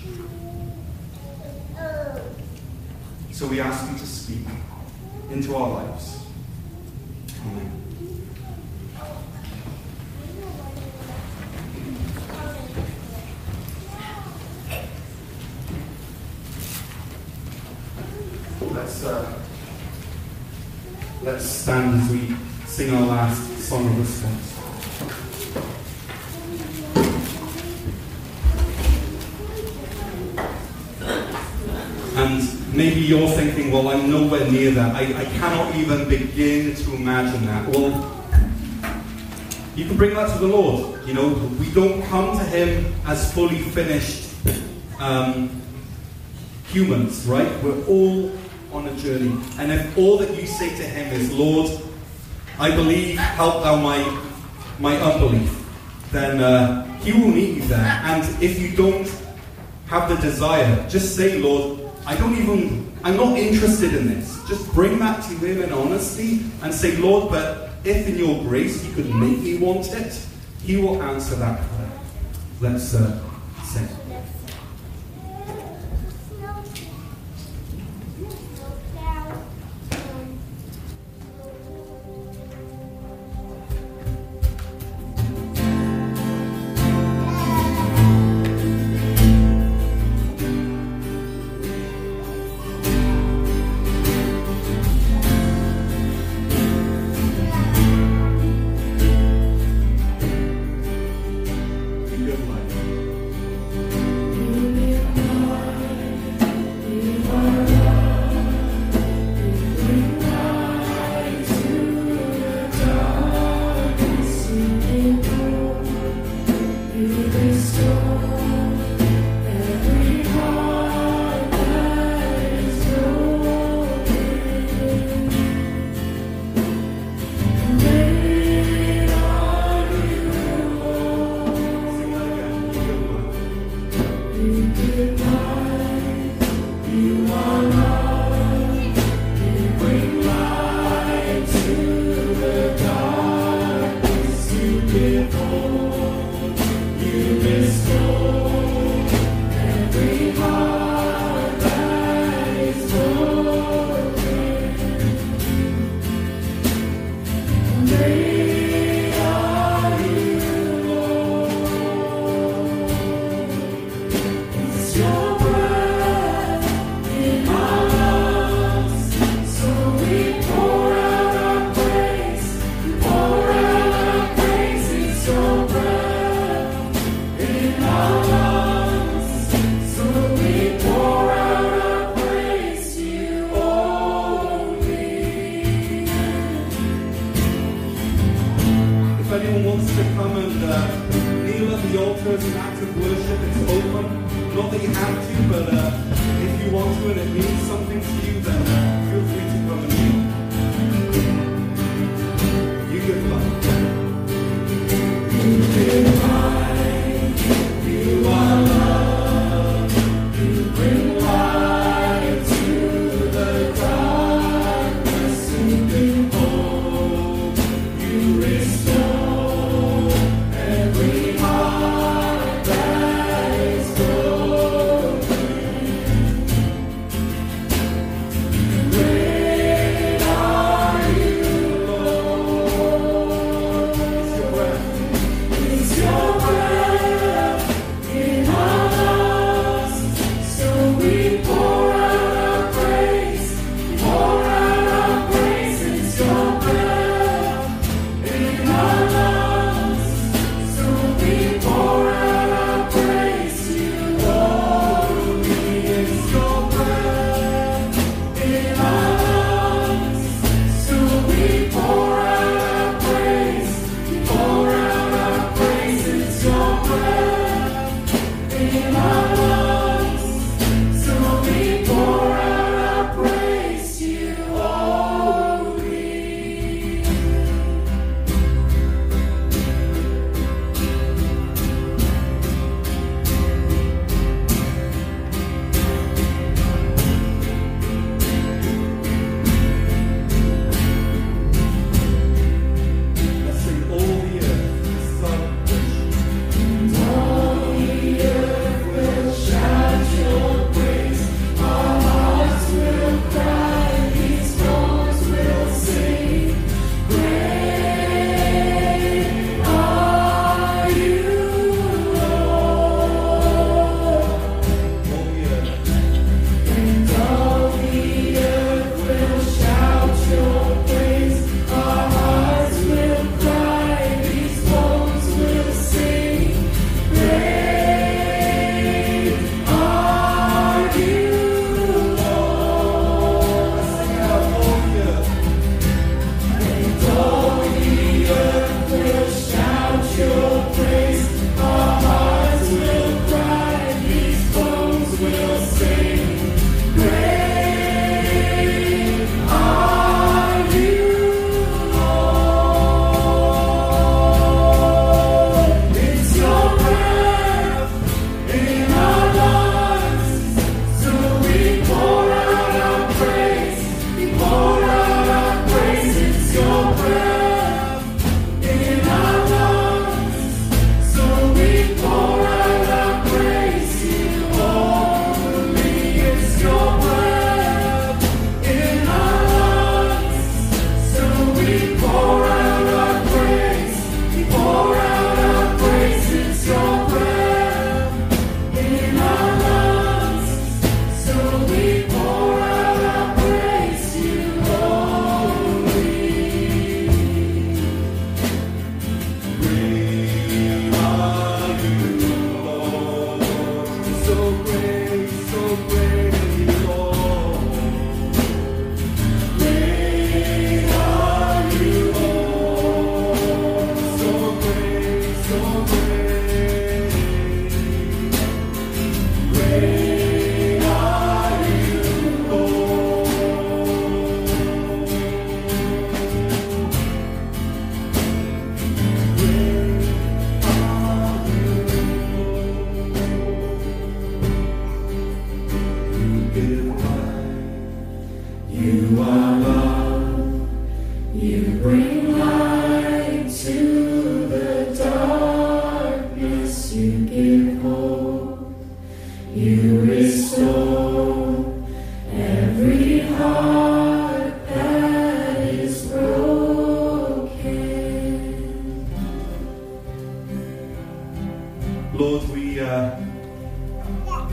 So 3.37 3.47
we 3.47 3.61
ask 3.61 3.93
you 3.93 3.99
to 3.99 4.07
speak 4.07 4.47
into 5.31 5.55
our 5.55 5.69
lives. 5.69 6.25
Amen. 7.43 7.71
Let's, 18.73 19.05
uh, 19.05 19.39
let's 21.23 21.45
stand 21.45 22.01
as 22.01 22.11
we 22.11 22.37
sing 22.65 22.95
our 22.95 23.05
last 23.07 23.59
song 23.59 23.85
of 23.87 23.99
response. 23.99 24.57
And 32.17 32.75
maybe 32.75 33.01
you're 33.01 33.29
thinking, 33.29 33.66
well, 33.77 33.89
I'm 33.89 34.11
nowhere 34.11 34.51
near 34.51 34.71
that. 34.71 34.97
I, 34.97 35.03
I 35.03 35.25
cannot 35.37 35.75
even 35.75 36.09
begin 36.09 36.75
to 36.77 36.95
imagine 36.95 37.45
that. 37.45 37.69
Well, 37.69 38.13
you 39.75 39.85
can 39.85 39.99
bring 39.99 40.15
that 40.15 40.33
to 40.33 40.39
the 40.39 40.47
Lord. 40.47 41.07
You 41.07 41.13
know, 41.13 41.29
we 41.61 41.71
don't 41.73 42.03
come 42.05 42.39
to 42.39 42.45
Him 42.45 42.95
as 43.05 43.33
fully 43.35 43.59
finished 43.59 44.33
um, 44.99 45.61
humans, 46.69 47.27
right? 47.27 47.51
We're 47.63 47.85
all 47.87 48.33
on 48.73 48.89
a 48.89 48.97
journey. 48.97 49.39
And 49.59 49.71
if 49.71 49.99
all 49.99 50.17
that 50.19 50.35
you 50.35 50.47
say 50.47 50.71
to 50.71 50.83
Him 50.83 51.13
is, 51.13 51.31
Lord, 51.33 51.71
I 52.59 52.75
believe, 52.75 53.19
help 53.19 53.63
thou 53.63 53.77
my, 53.77 53.99
my 54.79 54.97
unbelief, 54.97 55.65
then 56.13 56.41
uh, 56.41 56.85
He 57.01 57.13
will 57.13 57.29
meet 57.29 57.57
you 57.57 57.63
there. 57.67 58.01
And 58.05 58.25
if 58.43 58.59
you 58.59 58.75
don't 58.75 59.07
have 59.89 60.09
the 60.09 60.17
desire, 60.17 60.89
just 60.89 61.15
say, 61.15 61.39
Lord, 61.39 61.81
I 62.07 62.17
don't 62.17 62.37
even, 62.39 62.96
I'm 63.07 63.17
not 63.17 63.39
interested 63.39 63.95
in 63.95 64.09
this. 64.09 64.37
Just 64.49 64.69
bring 64.73 64.99
that 64.99 65.23
to 65.23 65.35
Him 65.35 65.63
in 65.63 65.71
honesty 65.71 66.41
and 66.61 66.75
say, 66.75 66.97
Lord, 66.97 67.31
but 67.31 67.71
if 67.85 68.09
in 68.09 68.17
your 68.17 68.43
grace 68.43 68.85
you 68.85 68.93
could 68.95 69.15
make 69.15 69.39
me 69.39 69.59
want 69.59 69.93
it, 69.93 70.21
He 70.65 70.77
will 70.77 71.01
answer 71.01 71.37
that 71.37 71.57
prayer. 71.57 72.01
Let's 72.61 72.97
uh. 72.97 73.23